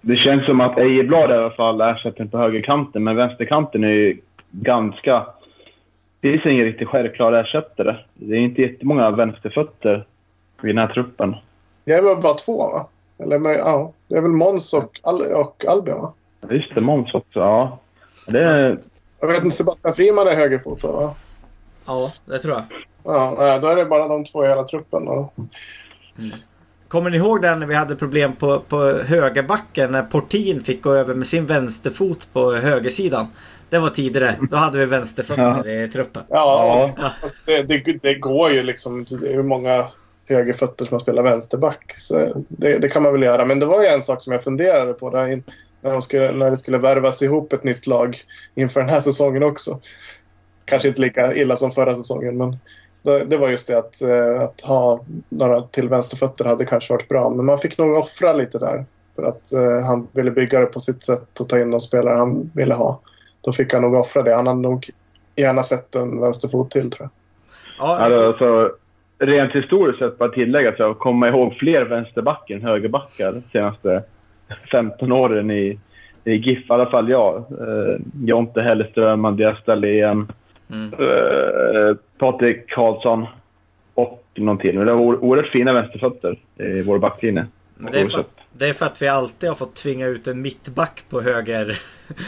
[0.00, 4.20] det känns som att Ejeblad i alla fall ersätter på högerkanten, men vänsterkanten är ju
[4.50, 5.26] ganska
[6.22, 7.96] det finns ingen riktigt självklar ersättare.
[8.14, 10.07] Det är inte jättemånga vänsterfötter
[10.62, 11.36] i den här truppen.
[11.84, 12.88] Det är väl bara två, va?
[13.18, 16.12] Eller, men, ja, det är väl Måns och, Al och Albin, va?
[16.50, 17.40] Just det, Måns också.
[17.40, 17.78] Ja.
[18.26, 18.78] Det är...
[19.20, 21.14] Jag vet inte, Sebastian Friman är högerfotad, va?
[21.86, 22.64] Ja, det tror jag.
[23.04, 25.04] Ja, då är det bara de två i hela truppen.
[25.04, 25.32] Då.
[26.18, 26.30] Mm.
[26.88, 28.76] Kommer ni ihåg den när vi hade problem på, på
[29.06, 33.26] högerbacken när Portin fick gå över med sin vänsterfot på högersidan?
[33.70, 34.38] Det var tidigare.
[34.50, 35.84] Då hade vi vänsterfötter ja.
[35.84, 36.22] i truppen.
[36.28, 37.10] Ja, ja.
[37.22, 39.06] Alltså det, det, det, går ju liksom.
[39.10, 39.88] Hur många
[40.28, 41.94] högerfötter som spelar vänsterback.
[41.96, 43.44] Så det, det, kan man väl göra.
[43.44, 45.42] Men det var ju en sak som jag funderade på där,
[45.80, 48.16] när, de skulle, när det skulle värvas ihop ett nytt lag
[48.54, 49.80] inför den här säsongen också.
[50.72, 52.58] Kanske inte lika illa som förra säsongen, men
[53.02, 57.30] det var just det att, eh, att ha några till vänsterfötter hade kanske varit bra.
[57.30, 58.84] Men man fick nog offra lite där.
[59.16, 62.16] För att uh, han ville bygga det på sitt sätt och ta in de spelare
[62.16, 63.00] han ville ha
[63.42, 64.34] då fick han nog offra det.
[64.34, 64.90] Han hade nog
[65.36, 67.10] gärna sett en vänsterfot till tror jag.
[67.78, 68.70] Ja, alltså,
[69.18, 74.02] rent historiskt sett, bara tillägga, så komma ihåg fler vänsterbackar än högerbackar de senaste
[74.70, 75.78] 15 åren i,
[76.24, 76.70] i GIF.
[76.70, 77.36] I alla fall jag.
[77.36, 80.32] Eh, Jonte Hellström, Andreas Dahlén,
[80.72, 80.92] mm.
[80.92, 83.26] eh, Patrik Karlsson
[83.94, 84.78] och någon till.
[84.78, 87.46] Men det var oerhört fina vänsterfötter i vår backlinje.
[87.92, 91.04] Det är, för, det är för att vi alltid har fått tvinga ut en mittback
[91.08, 91.78] på höger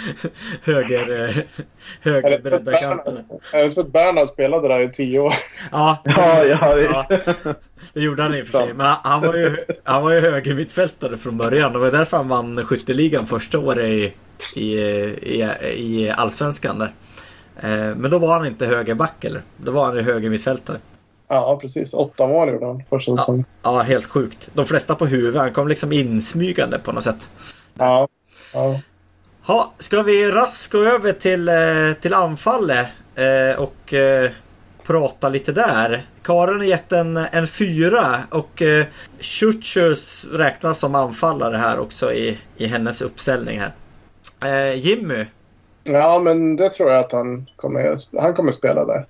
[0.64, 1.36] höger, eh,
[2.00, 3.24] höger bredda kanten.
[3.52, 5.32] Jag har sett Bernhard spelade där i tio år.
[5.70, 7.06] Ja, ja, ja, ja,
[7.92, 8.74] det gjorde han i och för sig.
[8.74, 11.72] Men han var ju, han var ju höger mittfältare från början.
[11.72, 14.12] Det var därför han vann skytteligan första året i,
[14.56, 14.74] i,
[15.22, 16.78] i, i Allsvenskan.
[16.78, 16.90] Där.
[17.60, 19.42] Eh, men då var han inte högerback eller?
[19.56, 20.78] Då var han ju höger mittfältare.
[21.28, 21.94] Ja, precis.
[21.94, 23.44] Åtta mål gjorde han första säsongen.
[23.62, 24.48] Ja, ja, helt sjukt.
[24.54, 25.40] De flesta på huvudet.
[25.40, 27.28] Han kom liksom insmygande på något sätt.
[27.74, 28.08] Ja.
[28.54, 28.80] ja.
[29.42, 33.94] Ha, ska vi raskt gå över till, eh, till anfallet eh, och
[34.82, 36.06] prata lite där.
[36.22, 38.86] Karin har gett en, en fyra och eh,
[39.20, 43.72] Chuchus räknas som anfallare här också i, i hennes uppställning här.
[44.74, 45.26] Jimmy?
[45.84, 49.06] Ja, men det tror jag att han kommer, han kommer spela där.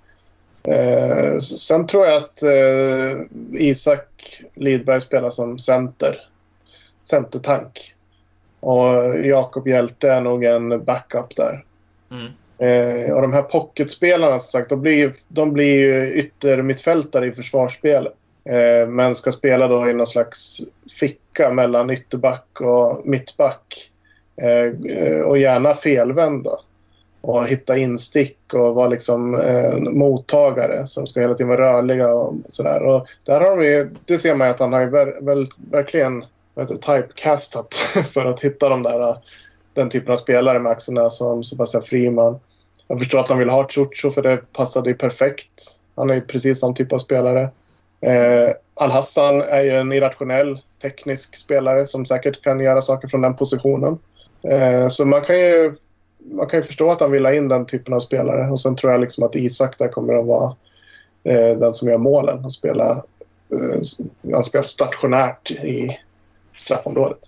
[0.69, 3.21] Eh, sen tror jag att eh,
[3.53, 4.09] Isak
[4.55, 6.29] Lidberg spelar som center.
[7.01, 7.95] Centertank.
[8.61, 11.65] Och Jakob Hjälte är nog en backup där.
[12.11, 12.33] Mm.
[12.59, 18.15] Eh, och de här pocketspelarna som sagt, de blir, de blir ju yttermittfältare i försvarsspelet.
[18.45, 20.61] Eh, men ska spela då i någon slags
[21.01, 23.91] ficka mellan ytterback och mittback.
[24.37, 26.51] Eh, eh, och gärna felvända
[27.21, 32.35] och hitta instick och vara liksom eh, mottagare som ska hela tiden vara rörliga och
[32.49, 32.83] sådär.
[32.83, 35.47] Och där har de ju, det ser man ju att han har ju ver, ver,
[35.71, 36.25] verkligen
[36.57, 37.75] heter typecastat
[38.13, 39.17] för att hitta de där, eh,
[39.73, 42.39] den typen av spelare med axlarna som Sebastian Friman.
[42.89, 45.81] Jag förstår att han vill ha Chucho för det passade ju perfekt.
[45.95, 47.43] Han är ju precis sån typ av spelare.
[48.01, 53.37] Eh, Al-Hassan är ju en irrationell teknisk spelare som säkert kan göra saker från den
[53.37, 53.99] positionen.
[54.51, 55.73] Eh, så man kan, ju,
[56.19, 58.51] man kan ju förstå att han vill ha in den typen av spelare.
[58.51, 60.57] Och sen tror jag liksom att Isak där kommer att vara
[61.25, 62.91] eh, den som gör målen och spela
[63.53, 63.81] eh,
[64.23, 65.99] ganska stationärt i
[66.57, 67.19] straffområdet.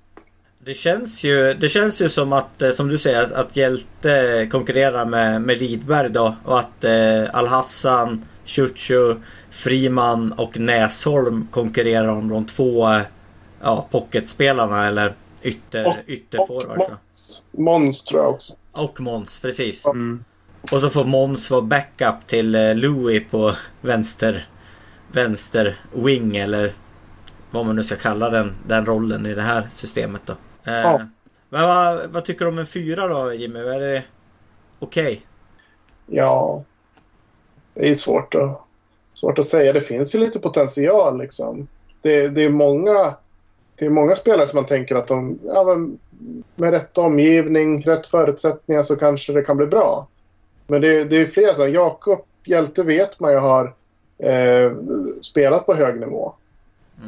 [0.67, 4.49] Det känns ju, det känns ju som att, eh, som du säger, att, att Hjälte
[4.51, 6.37] konkurrerar med, med Lidberg då.
[6.45, 9.15] Och att eh, Al-Hassan, Ciuciu,
[9.51, 13.01] Friman och Näsholm konkurrerar om de två eh,
[13.63, 15.15] ja, pocketspelarna eller
[15.47, 16.85] ytter, Och- ytterforwards.
[16.85, 18.55] Och Måns, Måns tror jag också.
[18.73, 19.87] Och Måns, precis.
[19.87, 20.25] Mm.
[20.73, 24.49] Och så får Måns vara backup till eh, Louis på vänster
[25.13, 26.73] Vänster wing eller
[27.51, 30.33] vad man nu ska kalla den, den rollen i det här systemet då.
[30.65, 31.01] Eh, Ja.
[31.49, 33.59] Men vad, vad tycker du om en fyra då Jimmy?
[33.61, 34.03] Är det
[34.79, 35.27] okej?
[36.07, 36.65] Ja,
[37.75, 38.61] det är svårt att,
[39.15, 39.73] svårt att säga.
[39.73, 41.69] Det finns ju lite potential liksom.
[42.03, 43.15] Det, det, är många,
[43.79, 45.77] det är många spelare som man tänker att de, ja,
[46.55, 50.09] med rätt omgivning, rätt förutsättningar så kanske det kan bli bra.
[50.67, 51.53] Men det, det är flera.
[51.53, 53.75] här, Jakob Hjälte vet man ju har
[54.19, 54.73] eh,
[55.23, 56.33] spelat på hög nivå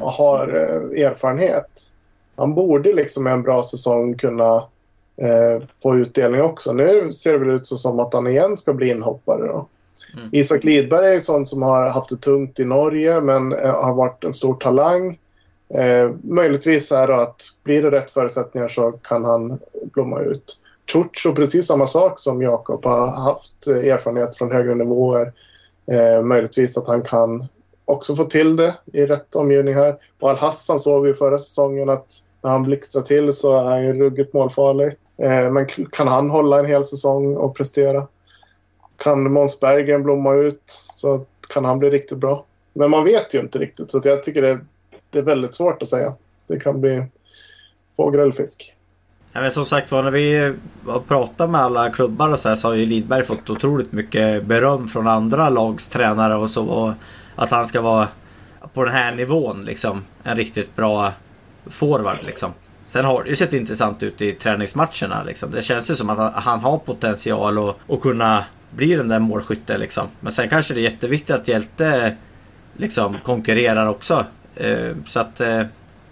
[0.01, 1.91] och har eh, erfarenhet.
[2.35, 4.55] Han borde liksom med en bra säsong kunna
[5.17, 6.73] eh, få utdelning också.
[6.73, 9.47] Nu ser det väl ut så som att han igen ska bli inhoppare.
[9.47, 9.67] Då.
[10.13, 10.29] Mm.
[10.31, 13.93] Isak Lidberg är ju sån som har haft det tungt i Norge men eh, har
[13.93, 15.19] varit en stor talang.
[15.73, 19.59] Eh, möjligtvis är det att blir det rätt förutsättningar så kan han
[19.93, 20.61] blomma ut.
[20.91, 25.33] Ciuciu, precis samma sak som Jakob, har haft eh, erfarenhet från högre nivåer.
[25.91, 27.47] Eh, möjligtvis att han kan
[27.85, 29.97] också få till det i rätt omgivning här.
[30.19, 32.11] Och Al-Hassan såg vi förra säsongen att
[32.41, 34.95] när han blixtrar till så är han ju ruggigt målfarlig.
[35.17, 38.07] Eh, men kan han hålla en hel säsong och prestera?
[38.97, 40.63] Kan Måns Berggren blomma ut
[40.93, 42.45] så kan han bli riktigt bra.
[42.73, 44.59] Men man vet ju inte riktigt så att jag tycker det,
[45.11, 46.13] det är väldigt svårt att säga.
[46.47, 47.05] Det kan bli
[47.97, 48.75] fågel eller fisk.
[49.33, 50.53] Ja, men som sagt var när vi
[50.85, 54.45] har pratat med alla klubbar och så här så har ju Lidberg fått otroligt mycket
[54.45, 56.65] beröm från andra lags tränare och så.
[56.65, 56.93] Och
[57.35, 58.07] att han ska vara
[58.73, 60.03] på den här nivån liksom.
[60.23, 61.13] En riktigt bra
[61.65, 62.51] forward liksom.
[62.85, 65.51] Sen har det ju sett intressant ut i träningsmatcherna liksom.
[65.51, 69.19] Det känns ju som att han- han har potential att, att kunna bli den där
[69.19, 70.07] målskytten liksom.
[70.19, 72.15] Men sen kanske det är jätteviktigt att Hjälte
[72.77, 74.25] liksom konkurrerar också.
[74.59, 75.61] Eh, Så att eh,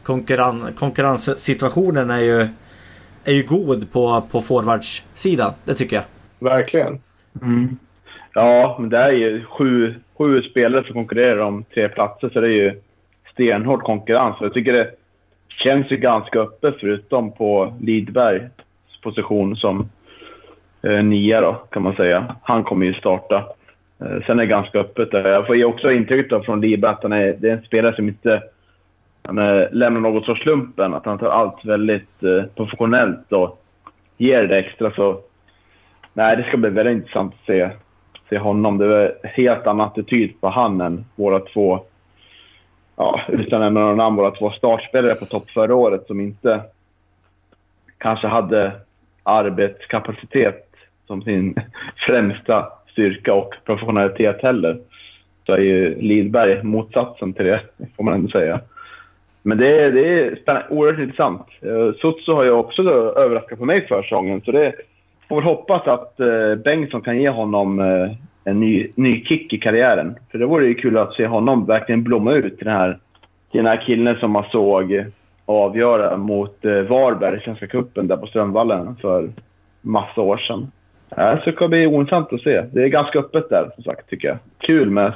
[0.04, 2.48] konkurren, konkurrenssituationen är ju
[3.26, 5.52] är ju god på, på forwardssidan.
[5.66, 6.06] Det tycker jag.
[6.40, 7.00] Verkligen.
[7.42, 7.78] Mm.
[8.34, 12.48] Ja, men det är ju sju, sju spelare som konkurrerar om tre platser, så det
[12.48, 12.82] är ju
[13.34, 14.36] stenhård konkurrens.
[14.42, 14.92] Jag tycker det
[15.50, 18.52] känns ju ganska öppet, förutom på Lidbergs
[19.02, 19.90] position som
[20.82, 22.36] eh, nia då, kan man säga.
[22.44, 23.46] Han kommer ju starta.
[24.00, 25.30] Eh, sen är det ganska öppet där.
[25.30, 28.08] Jag får ju också intrycket från Lidberg att han är, det är en spelare som
[28.08, 28.44] inte
[29.24, 30.94] han är, lämnar något för slumpen.
[30.94, 33.64] Att han tar allt väldigt eh, professionellt och
[34.18, 34.92] ger det extra.
[34.92, 35.22] Så
[36.18, 37.70] Nej, det ska bli väldigt intressant att se,
[38.30, 38.78] se honom.
[38.78, 41.84] Det är en helt annan attityd på han än våra två,
[42.96, 46.62] ja, utan att nämna några namn, våra två startspelare på topp förra året som inte
[47.98, 48.72] kanske hade
[49.24, 50.76] arbetskapacitet
[51.08, 51.56] som sin
[52.08, 52.68] främsta
[52.98, 54.78] styrka och professionalitet heller.
[55.46, 57.62] Så är ju Lidberg motsatsen till det,
[57.98, 58.60] får man ändå säga.
[59.44, 61.48] Men det är, det är spännande, oerhört intressant.
[61.62, 62.82] Eh, Sutsu har ju också
[63.18, 64.74] överraskat på mig för säsongen, så det
[65.30, 68.12] får väl hoppas att eh, Bengtsson kan ge honom eh,
[68.44, 70.16] en ny, ny kick i karriären.
[70.32, 73.00] För det vore ju kul att se honom verkligen blomma ut till den här,
[73.52, 75.06] till den här killen som man såg
[75.46, 76.58] avgöra mot
[76.90, 79.30] Varberg i Svenska cupen där på Strömvallen för
[79.82, 80.72] massa år sedan.
[81.10, 82.62] Ja, så det ska bli ointressant att se.
[82.62, 84.38] Det är ganska öppet där, som sagt, tycker jag.
[84.58, 85.14] Kul med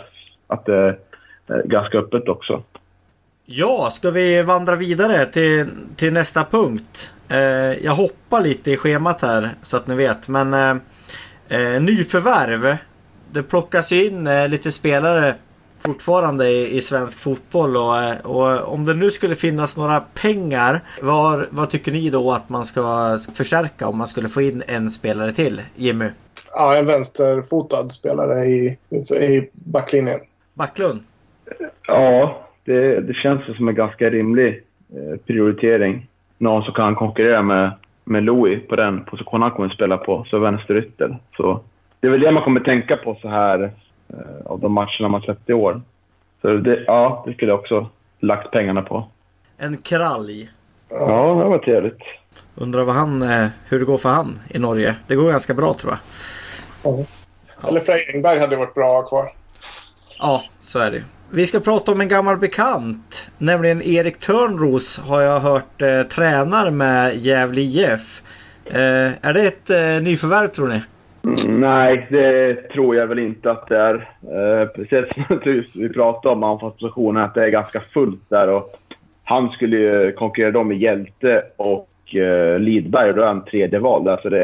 [0.48, 0.98] att det är
[1.66, 2.64] ganska öppet också.
[3.46, 5.66] Ja, ska vi vandra vidare till,
[5.96, 7.14] till nästa punkt?
[7.30, 10.28] Eh, jag hoppar lite i schemat här så att ni vet.
[10.28, 10.76] Men eh,
[11.50, 12.78] eh nyförvärv.
[13.32, 15.36] Det plockas ju in eh, lite spelare
[15.86, 17.77] fortfarande i, i svensk fotboll.
[17.77, 20.82] Och, eh, och om det nu skulle finnas några pengar.
[21.01, 24.91] Var, vad tycker ni då att man ska förstärka om man skulle få in en
[24.91, 25.61] spelare till?
[25.75, 26.05] Jimmy?
[26.53, 28.77] Ja, en vänsterfotad spelare i,
[29.15, 30.19] i backlinjen.
[30.53, 30.99] Backlund?
[31.88, 36.07] Ja, det, det känns som en ganska rimlig eh, prioritering.
[36.38, 37.71] Någon som kan konkurrera med,
[38.03, 41.17] med Louis på den positionen han kommer att spela på, så vänsterytter.
[41.38, 41.63] Så
[41.99, 43.71] det är väl det man kommer tänka på så här
[44.45, 45.82] av de matcherna man sett i år.
[46.41, 47.89] Så det, ja, det skulle jag också
[48.20, 49.07] lagt pengarna på.
[49.57, 50.49] En kralj?
[50.89, 52.01] Ja, det var trevligt.
[52.55, 54.95] Undrar vad han, eh, hur det går för han i Norge.
[55.07, 55.97] Det går ganska bra tror
[56.84, 57.05] jag.
[57.68, 59.26] Eller Frej Engberg hade varit bra kvar.
[60.20, 61.03] Ja, så är det.
[61.30, 63.28] Vi ska prata om en gammal bekant.
[63.38, 68.22] Nämligen Erik Törnros har jag hört eh, tränar med Gävle IF.
[68.66, 70.82] Eh, är det ett eh, nyförvärv tror ni?
[71.26, 73.95] Mm, nej, det tror jag väl inte att det är.
[74.22, 75.39] Eh, precis som
[75.82, 78.49] vi pratade om anfallspositionen, att det är ganska fullt där.
[78.49, 78.69] Och
[79.24, 83.80] han skulle ju konkurrera då med Hjälte och eh, Lidberg och då är han tredje
[83.80, 84.19] val där.
[84.24, 84.41] Så det,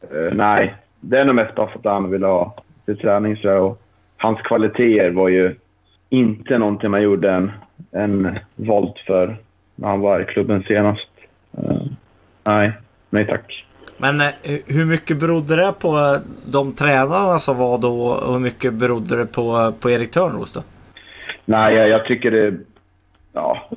[0.00, 2.54] eh, nej, det är nog mest bara för att han vill ha
[2.84, 3.36] till träning.
[3.36, 3.82] Så, och
[4.16, 5.54] hans kvaliteter var ju
[6.08, 7.52] inte någonting man gjorde en,
[7.90, 9.36] en volt för
[9.74, 11.10] när han var i klubben senast.
[11.58, 11.82] Eh,
[12.44, 12.72] nej,
[13.10, 13.66] nej tack.
[14.00, 14.30] Men eh,
[14.66, 16.20] hur mycket berodde det på eh,
[16.52, 20.52] de tränarna som var då och hur mycket berodde det på, eh, på Erik Törnros
[20.52, 20.62] då?
[21.44, 22.58] Nej, jag, jag tycker det är
[23.32, 23.68] ja,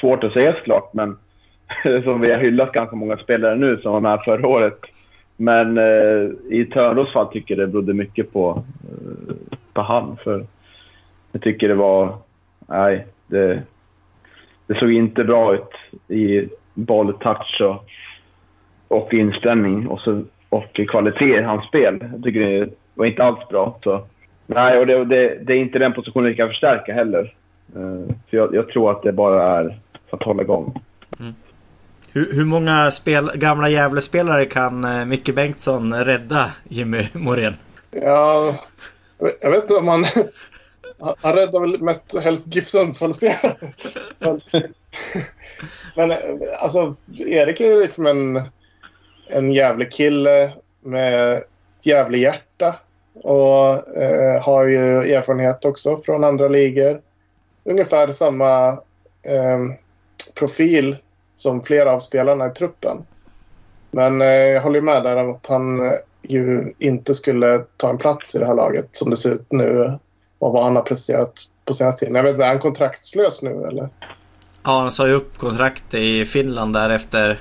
[0.00, 1.18] svårt att säga såklart, men
[2.04, 4.80] som vi har hyllat ganska många spelare nu som var med förra året.
[5.36, 9.34] Men eh, i Törnros fall tycker jag det berodde mycket på, eh,
[9.72, 10.16] på han.
[10.24, 10.46] För
[11.32, 12.14] jag tycker det var...
[12.68, 13.62] Nej, det,
[14.66, 17.84] det såg inte bra ut i bolltouch och,
[18.90, 21.98] och inställning och, så, och kvalitet i hans spel.
[22.12, 23.78] Jag tycker det var inte alls bra.
[23.82, 24.06] Så.
[24.46, 27.34] Nej, och det, det, det är inte den positionen vi kan förstärka heller.
[27.76, 29.78] Uh, för jag, jag, tror att det bara är
[30.10, 30.80] för att hålla igång.
[31.20, 31.34] Mm.
[32.12, 37.54] Hur, hur, många spel, gamla Gävle-spelare kan uh, Micke Bengtsson rädda Jimmy Morén?
[37.90, 38.54] Ja,
[39.40, 40.04] jag vet inte om man...
[41.20, 43.54] Han räddar väl mest helst GIF Sundsvall-spelare.
[45.96, 46.12] men, men
[46.60, 48.36] alltså, Erik är ju liksom en,
[49.32, 52.76] en jävlig kille med ett jävligt hjärta.
[53.14, 57.00] Och eh, har ju erfarenhet också från andra ligor.
[57.64, 58.68] Ungefär samma
[59.22, 59.58] eh,
[60.38, 60.96] profil
[61.32, 62.96] som flera av spelarna i truppen.
[63.90, 67.98] Men eh, jag håller med där om att han eh, ju inte skulle ta en
[67.98, 69.98] plats i det här laget som det ser ut nu
[70.38, 71.32] och vad han har presterat
[71.64, 72.14] på senaste tiden.
[72.14, 73.88] Jag vet inte, är han kontraktslös nu eller?
[74.62, 77.40] Ja, han sa ju upp kontrakt i Finland därefter.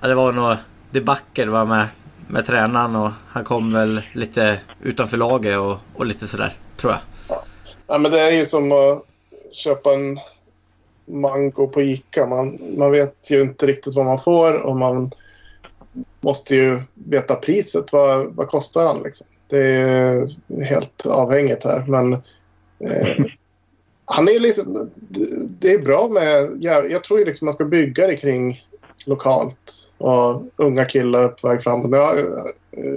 [0.00, 0.56] Ja, det var nog
[0.96, 1.86] debacle var med,
[2.28, 7.00] med tränaren och han kom väl lite utanför laget och, och lite sådär, tror jag.
[7.28, 7.44] Ja.
[7.86, 9.02] ja, men det är ju som att
[9.52, 10.18] köpa en
[11.06, 12.26] mango på Ica.
[12.26, 15.10] Man, man vet ju inte riktigt vad man får och man
[16.20, 17.92] måste ju veta priset.
[17.92, 19.26] Vad, vad kostar han liksom?
[19.48, 20.28] Det är
[20.64, 21.84] helt avhängigt här.
[21.88, 22.12] Men
[22.78, 23.24] eh,
[24.04, 24.90] han är liksom...
[25.48, 26.58] Det är bra med...
[26.60, 28.60] Jag, jag tror ju liksom man ska bygga det kring
[29.06, 31.94] lokalt och unga killar på väg fram.
[31.94, 32.00] Eh,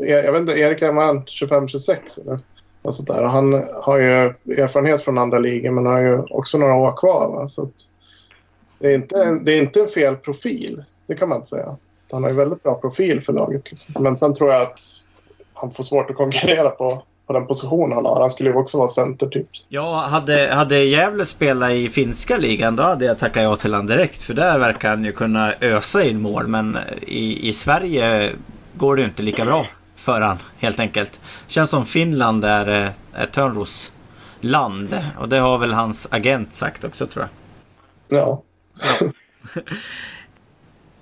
[0.02, 2.40] jag, jag vet inte, Erik är man 25-26 eller
[2.82, 3.24] Och sånt där.
[3.24, 7.30] Han har ju erfarenhet från andra ligor men har ju också några år kvar.
[7.32, 7.48] Va?
[7.48, 7.70] Så
[8.80, 11.78] det, är inte, det är inte en fel profil, det kan man inte säga.
[12.12, 13.72] Han har ju väldigt bra profil för laget.
[13.72, 14.04] Liksom.
[14.04, 14.80] Men sen tror jag att
[15.54, 18.20] han får svårt att konkurrera på, på den positionen han har.
[18.20, 19.48] Han skulle ju också vara center typ.
[19.68, 23.88] Ja, hade, hade Gävle spelat i finska ligan då hade jag tackat ja till honom
[23.88, 24.24] direkt.
[24.24, 26.48] För där verkar han ju kunna ösa in mål.
[26.48, 28.32] Men i, i Sverige
[28.74, 31.20] går det ju inte lika bra för han helt enkelt.
[31.48, 33.92] Känns som Finland är, är Törnros
[34.42, 34.98] land.
[35.20, 37.28] Och det har väl hans agent sagt också tror
[38.08, 38.20] jag.
[38.20, 38.44] Ja.
[38.80, 39.08] Ja,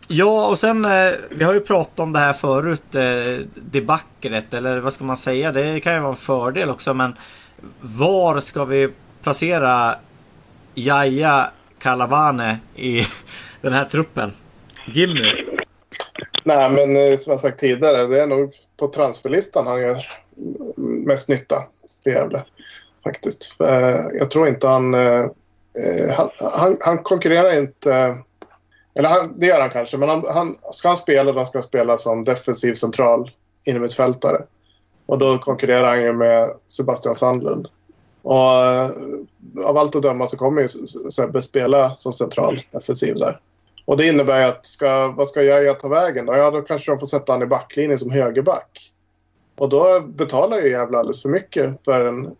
[0.09, 2.95] Ja, och sen eh, vi har ju pratat om det här förut.
[2.95, 5.51] Eh, debaclet, eller vad ska man säga?
[5.51, 7.15] Det kan ju vara en fördel också, men
[7.81, 8.89] var ska vi
[9.23, 9.95] placera
[10.73, 13.01] Jaja Kalavane i
[13.61, 14.31] den här truppen?
[14.85, 15.45] Jimmy?
[16.43, 20.03] Nej, men eh, som jag sagt tidigare, det är nog på transferlistan han gör
[21.07, 21.55] mest nytta
[22.03, 22.43] för Gävle.
[23.03, 23.55] Faktiskt.
[24.19, 24.93] Jag tror inte han...
[26.15, 28.17] Han, han, han konkurrerar inte
[28.97, 31.63] eller han, det gör han kanske, men han, han, ska han spela då ska han
[31.63, 33.31] spela som defensiv central
[33.63, 34.43] innermittfältare.
[35.05, 37.67] Och då konkurrerar han ju med Sebastian Sandlund.
[38.21, 38.91] Och eh,
[39.65, 40.67] av allt att döma så kommer ju
[41.11, 43.39] Sebbe spela som central defensiv där.
[43.85, 46.35] Och det innebär ju att ska, vad ska jag ta vägen då?
[46.35, 48.91] Ja, då kanske de får sätta han i backlinjen som högerback.
[49.57, 52.35] Och då betalar ju Gävle alldeles för mycket för en,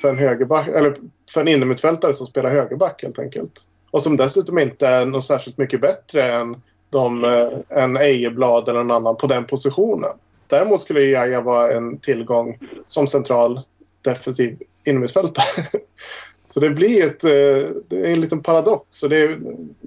[0.00, 0.96] för en högerback, eller
[1.30, 3.68] för en innermittfältare som spelar högerback helt enkelt.
[3.90, 8.82] Och som dessutom inte är något särskilt mycket bättre än, de, eh, än Ejeblad eller
[8.82, 10.10] någon annan på den positionen.
[10.46, 13.60] Däremot skulle Jaja vara en tillgång som central
[14.02, 15.66] defensiv innermittfältare.
[16.46, 18.84] Så det blir ett, eh, det är en liten paradox.
[18.90, 19.38] Så det är,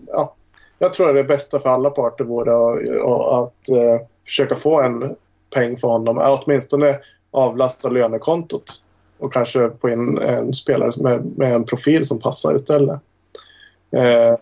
[0.08, 0.36] ja,
[0.80, 5.16] jag tror att det bästa för alla parter vore att, att uh, försöka få en
[5.54, 6.18] peng för honom.
[6.18, 7.00] Åtminstone
[7.32, 8.84] avlasta lönekontot
[9.18, 13.00] och kanske få in en spelare med, med en profil som passar istället.
[13.92, 14.36] Eh,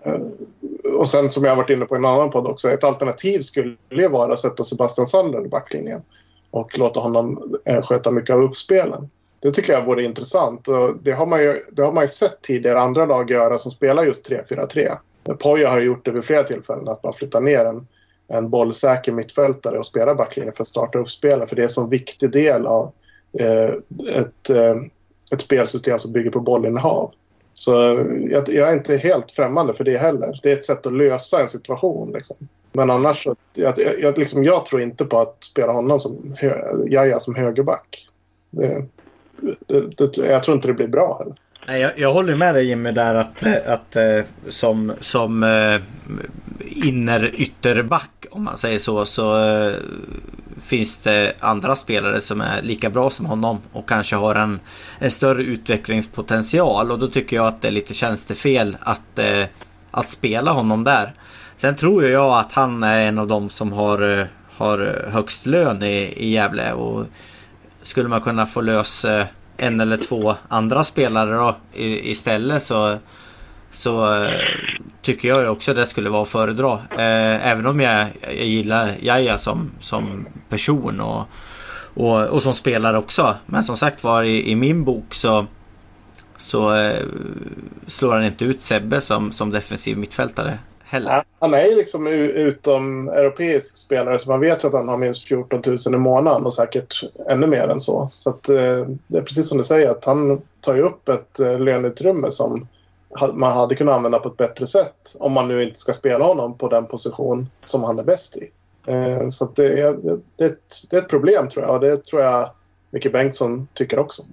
[0.97, 3.76] och sen som jag varit inne på i en annan podd också, ett alternativ skulle
[3.89, 6.02] ju vara att sätta Sebastian Sander i backlinjen
[6.52, 9.10] och låta honom eh, sköta mycket av uppspelen.
[9.39, 10.68] Det tycker jag vore intressant.
[10.68, 13.72] Och det, har man ju, det har man ju sett tidigare andra lag göra som
[13.72, 14.97] spelar just 3-4-3.
[15.39, 17.88] Poja har gjort det vid flera tillfällen, att man flyttar ner en,
[18.28, 21.47] en bollsäker mittfältare och spelar backlinjen för att starta upp spelen.
[21.47, 22.91] För det är en så viktig del av
[23.39, 23.70] eh,
[24.16, 24.76] ett, eh,
[25.32, 27.14] ett spelsystem som bygger på bollinnehav.
[27.60, 27.72] Så
[28.32, 30.39] jag, jag, är inte helt främmande för det heller.
[30.43, 32.12] Det är ett sätt att lösa en situation.
[32.14, 32.38] Liksom.
[32.72, 36.36] Men annars, så, jag, jag, liksom, jag tror inte på att spela honom som
[36.88, 38.07] Jaja som högerback.
[38.49, 38.86] Det,
[39.68, 41.36] det, det, jag tror inte det blir bra heller.
[41.68, 45.82] Nej, jag, jag håller med dig Jimmy där att, att eh, som, som eh,
[46.88, 49.74] inner ytterback om man säger så så eh,
[50.62, 54.60] finns det andra spelare som är lika bra som honom och kanske har en,
[54.99, 59.45] en större utvecklingspotential och då tycker jag att det är lite tjänstefel att, eh,
[59.91, 61.14] att spela honom där.
[61.57, 65.84] Sen tror jag att han är en av de som har, eh, har högst lön
[65.84, 67.05] i, i Gävle och
[67.84, 69.05] skulle man kunna få lös
[69.57, 72.97] en eller två andra spelare då istället så
[73.72, 74.32] så eh,
[75.01, 76.74] tycker jag också det skulle vara att föredra.
[76.74, 81.24] Eh, även om jag, jag gillar Jaja som, som person och,
[81.93, 83.36] och, och som spelare också.
[83.45, 85.45] Men som sagt var i, i min bok så,
[86.38, 87.03] så eh,
[87.88, 90.59] slår han inte ut Sebbe som, som defensiv mittfältare
[90.89, 91.24] heller.
[91.39, 95.28] Han är ju liksom utom europeisk spelare så man vet ju att han har minst
[95.28, 98.09] 14 000 i månaden och säkert ännu mer än så.
[98.11, 101.39] Så att, eh, det är precis som du säger att han tar ju upp ett
[101.39, 102.67] eh, löneutrymme som
[103.34, 106.57] man hade kunnat använda på ett bättre sätt om man nu inte ska spela honom
[106.57, 108.51] på den position som han är bäst i.
[108.88, 112.05] Eh, så det är, det, är ett, det är ett problem tror jag och det
[112.05, 112.49] tror jag
[112.89, 114.24] Micke Bengtsson tycker också.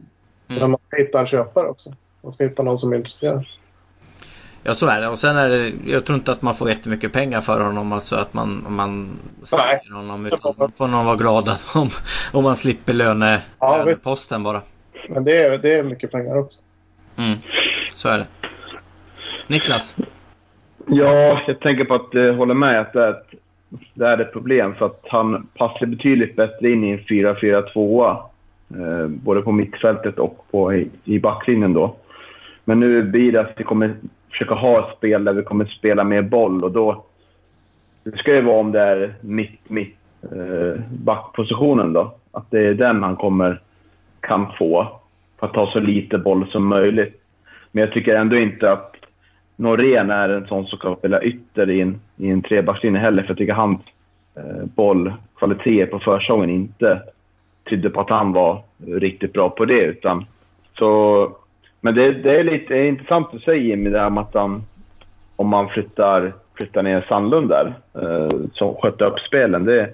[0.49, 0.61] Mm.
[0.61, 1.95] Men man ska hitta en köpare också.
[2.23, 3.45] Man ska hitta någon som är intresserad.
[4.63, 7.13] Ja så är det och sen är det Jag tror inte att man får jättemycket
[7.13, 11.49] pengar för honom alltså att man, man säljer honom utan man får nog vara glad
[11.49, 11.89] att om,
[12.33, 14.63] om man slipper löne, ja, löneposten bara.
[15.09, 16.63] Men det är, det är mycket pengar också.
[17.17, 17.39] Mm,
[17.93, 18.27] så är det.
[19.47, 19.97] Niklas?
[20.87, 23.31] Ja, jag tänker på att eh, håller med att det är, ett,
[23.95, 28.17] det är ett problem för att han passar betydligt bättre in i en 4-4-2.
[28.71, 31.97] Eh, både på mittfältet och på, i, i backlinjen då.
[32.65, 33.95] Men nu blir det att vi kommer
[34.31, 37.05] försöka ha ett spel där vi kommer spela mer boll och då
[38.05, 42.15] det ska ju vara om det är mitt, mitt eh, backpositionen då.
[42.33, 43.61] Att det är den han kommer
[44.21, 45.01] kan få
[45.41, 47.23] för att ta så lite boll som möjligt.
[47.73, 48.96] Men jag tycker ändå inte att
[49.57, 53.23] Norén är en sån som kan spela ytter i en, i en trebackslinje heller.
[53.23, 53.81] För jag tycker hans
[54.37, 57.03] eh, bollkvaliteter på försäsongen inte
[57.69, 59.85] tydde på att han var riktigt bra på det.
[59.85, 60.25] Utan,
[60.79, 61.33] så,
[61.81, 64.35] men det, det är lite det är intressant att säga Jimmy, det här med att
[64.35, 64.63] han,
[65.37, 69.65] om man flyttar, flyttar ner Sandlund där, eh, som skötte upp spelen.
[69.65, 69.91] Det,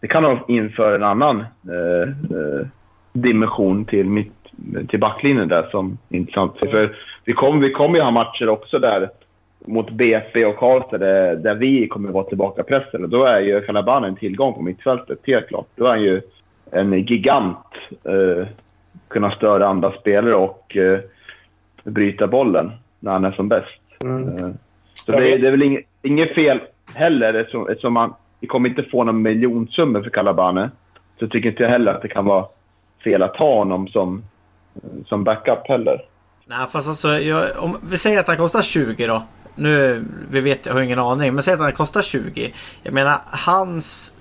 [0.00, 2.66] det kan nog införa en annan eh, eh,
[3.12, 4.32] dimension till mitt
[4.88, 6.52] till backlinjen där som är intressant.
[6.70, 9.10] För vi kommer vi kom ju ha matcher också där
[9.66, 13.04] mot BP och Karlstad där, där vi kommer vara tillbaka pressen.
[13.04, 15.66] Och då är ju Kalaban en tillgång på mittfältet, helt klart.
[15.76, 16.20] Då är han ju
[16.70, 17.66] en gigant.
[18.04, 18.46] Eh,
[19.08, 21.00] kunna störa andra spelare och eh,
[21.84, 22.70] bryta bollen
[23.00, 23.80] när han är som bäst.
[24.04, 24.38] Mm.
[24.38, 24.50] Eh,
[24.92, 26.60] så det, det, är väl inget, inget fel
[26.94, 30.70] heller eftersom, eftersom man, vi kommer inte få någon miljonsummor för Calabane.
[31.18, 32.46] Så tycker inte jag heller att det kan vara
[33.04, 34.22] fel att ha honom som
[35.06, 36.02] som backup heller.
[36.46, 39.22] Nej fast alltså jag, om vi säger att han kostar 20 då.
[39.54, 42.54] Nu, vi vet, jag har ingen aning, men säg att han kostar 20.
[42.82, 44.12] Jag menar hans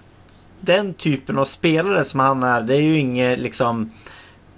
[0.59, 3.91] den typen av spelare som han är, det är ju inget liksom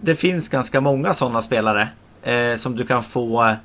[0.01, 1.87] Det finns ganska många sådana spelare
[2.23, 3.55] eh, som du kan få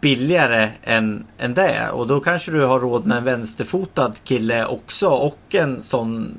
[0.00, 1.90] billigare än, än det.
[1.90, 6.36] Och då kanske du har råd med en vänsterfotad kille också och en sån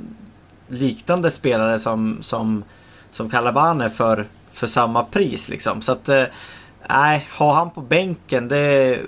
[0.68, 2.64] liknande spelare som, som,
[3.11, 5.81] som Calabane för för samma pris liksom.
[5.81, 6.23] Så att eh,
[6.91, 8.99] nej, ha han på bänken det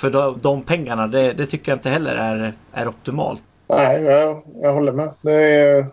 [0.00, 3.42] för de, de pengarna det, det, tycker jag inte heller är, är optimalt.
[3.68, 5.14] Nej, jag, jag håller med.
[5.22, 5.86] Det, är,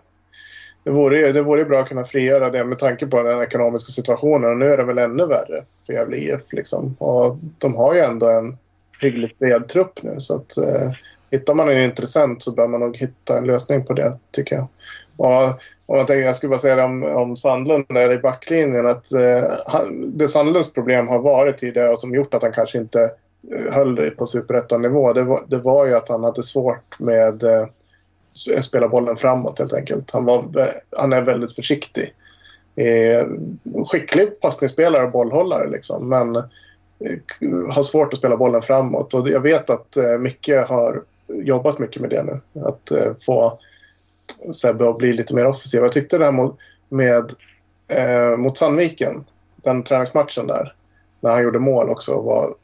[0.84, 4.50] det, vore, det vore bra att kunna frigöra det med tanke på den ekonomiska situationen.
[4.50, 6.52] Och nu är det väl ännu värre för Gävle IF.
[6.52, 6.96] Liksom.
[6.98, 8.56] Och de har ju ändå en
[9.00, 10.20] hyggligt bred trupp nu.
[10.20, 10.90] Så att, eh,
[11.30, 14.68] hittar man en intressent så bör man nog hitta en lösning på det, tycker jag.
[15.16, 15.42] Och
[15.86, 18.86] om jag, tänker, jag skulle bara säga det om, om Sandlund där i backlinjen.
[18.86, 22.78] Att, eh, han, det Sandlunds problem har varit tidigare och som gjort att han kanske
[22.78, 23.10] inte
[23.52, 27.42] eh, höll det på superettanivå det var, det var ju att han hade svårt med
[27.42, 27.66] eh,
[28.62, 30.10] spela bollen framåt helt enkelt.
[30.10, 30.44] Han, var,
[30.90, 32.14] han är väldigt försiktig.
[32.76, 33.26] Eh,
[33.86, 36.42] skicklig passningsspelare och bollhållare liksom, men eh,
[37.70, 39.14] har svårt att spela bollen framåt.
[39.14, 42.40] Och jag vet att eh, Micke har jobbat mycket med det nu.
[42.60, 43.58] Att eh, få
[44.52, 45.80] Sebbe att bli lite mer offensiv.
[45.82, 46.52] Jag tyckte det här
[46.88, 47.32] med
[47.88, 49.24] eh, mot Sandviken,
[49.56, 50.74] den träningsmatchen där,
[51.20, 52.54] när han gjorde mål också och var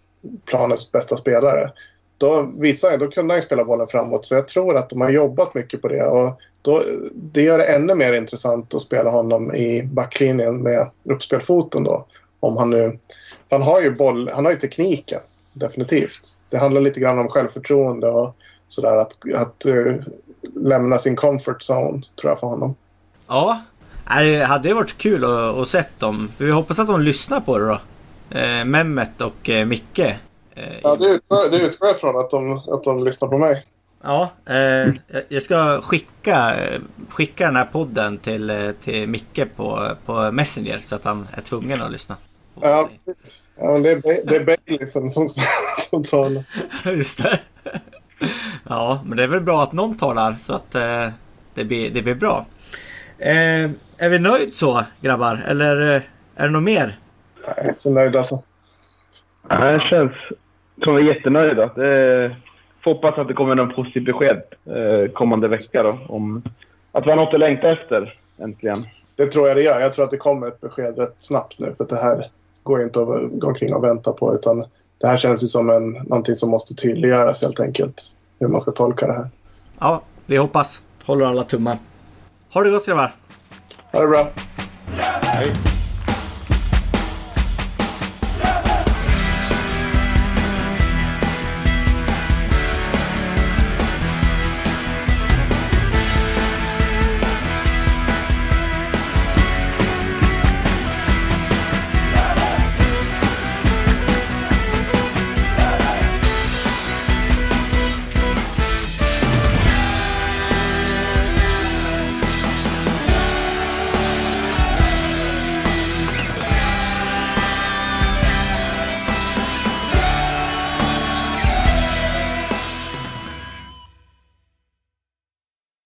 [0.45, 1.73] planens bästa spelare.
[2.19, 5.55] Då, visade, då kunde han spela bollen framåt, så jag tror att de har jobbat
[5.55, 6.05] mycket på det.
[6.05, 6.83] Och då,
[7.15, 12.07] det gör det ännu mer intressant att spela honom i backlinjen med uppspelfoten då.
[12.41, 12.99] Om han nu...
[13.51, 15.21] Han har ju boll, han har ju tekniken,
[15.53, 16.21] definitivt.
[16.51, 18.37] Det handlar lite grann om självförtroende och
[18.69, 18.97] sådär.
[18.97, 19.95] Att, att uh,
[20.55, 22.75] lämna sin comfort zone, tror jag, för honom.
[23.29, 23.63] Ja,
[24.09, 26.33] det hade varit kul att, att sett dem.
[26.37, 27.79] För vi hoppas att de lyssnar på det då.
[28.39, 29.99] Eh, Mehmet och eh, Micke.
[29.99, 30.17] Eh,
[30.83, 33.65] ja, det utgår, det utgår jag från att de, att de lyssnar på mig.
[34.03, 34.93] Ja, eh,
[35.29, 36.57] jag ska skicka,
[37.09, 41.83] skicka den här podden till, till Micke på, på Messenger så att han är tvungen
[41.83, 42.17] att lyssna.
[42.61, 42.89] Ja,
[43.57, 45.29] ja det, är, det är Bailey som, som,
[45.91, 46.45] som talar.
[46.97, 47.41] Just det.
[48.69, 51.09] Ja, men det är väl bra att någon talar så att eh,
[51.55, 52.47] det, blir, det blir bra.
[53.19, 55.45] Eh, är vi nöjd så grabbar?
[55.49, 55.77] Eller
[56.37, 56.99] är det något mer?
[57.47, 58.43] Jag är så nöjd alltså.
[59.49, 60.13] Ja, det känns
[60.85, 61.67] som vi är jättenöjda.
[61.67, 62.37] Det
[62.85, 66.43] får hoppas att det kommer någon positivt besked eh, kommande vecka då, om
[66.93, 68.77] att vi har något att längta efter äntligen.
[69.17, 69.81] Det tror jag det gör.
[69.81, 72.27] Jag tror att det kommer ett besked rätt snabbt nu för det här
[72.63, 74.65] går inte att gå omkring och vänta på utan
[75.03, 78.03] det här känns ju som en, någonting som måste tydliggöras helt enkelt.
[78.39, 79.31] Hur man ska tolka det här.
[79.79, 80.83] Ja, vi hoppas.
[81.05, 81.79] Håller alla tummar.
[82.53, 83.15] Ha det gott grabbar!
[83.93, 84.29] Ha det bra!
[85.23, 85.72] Hej!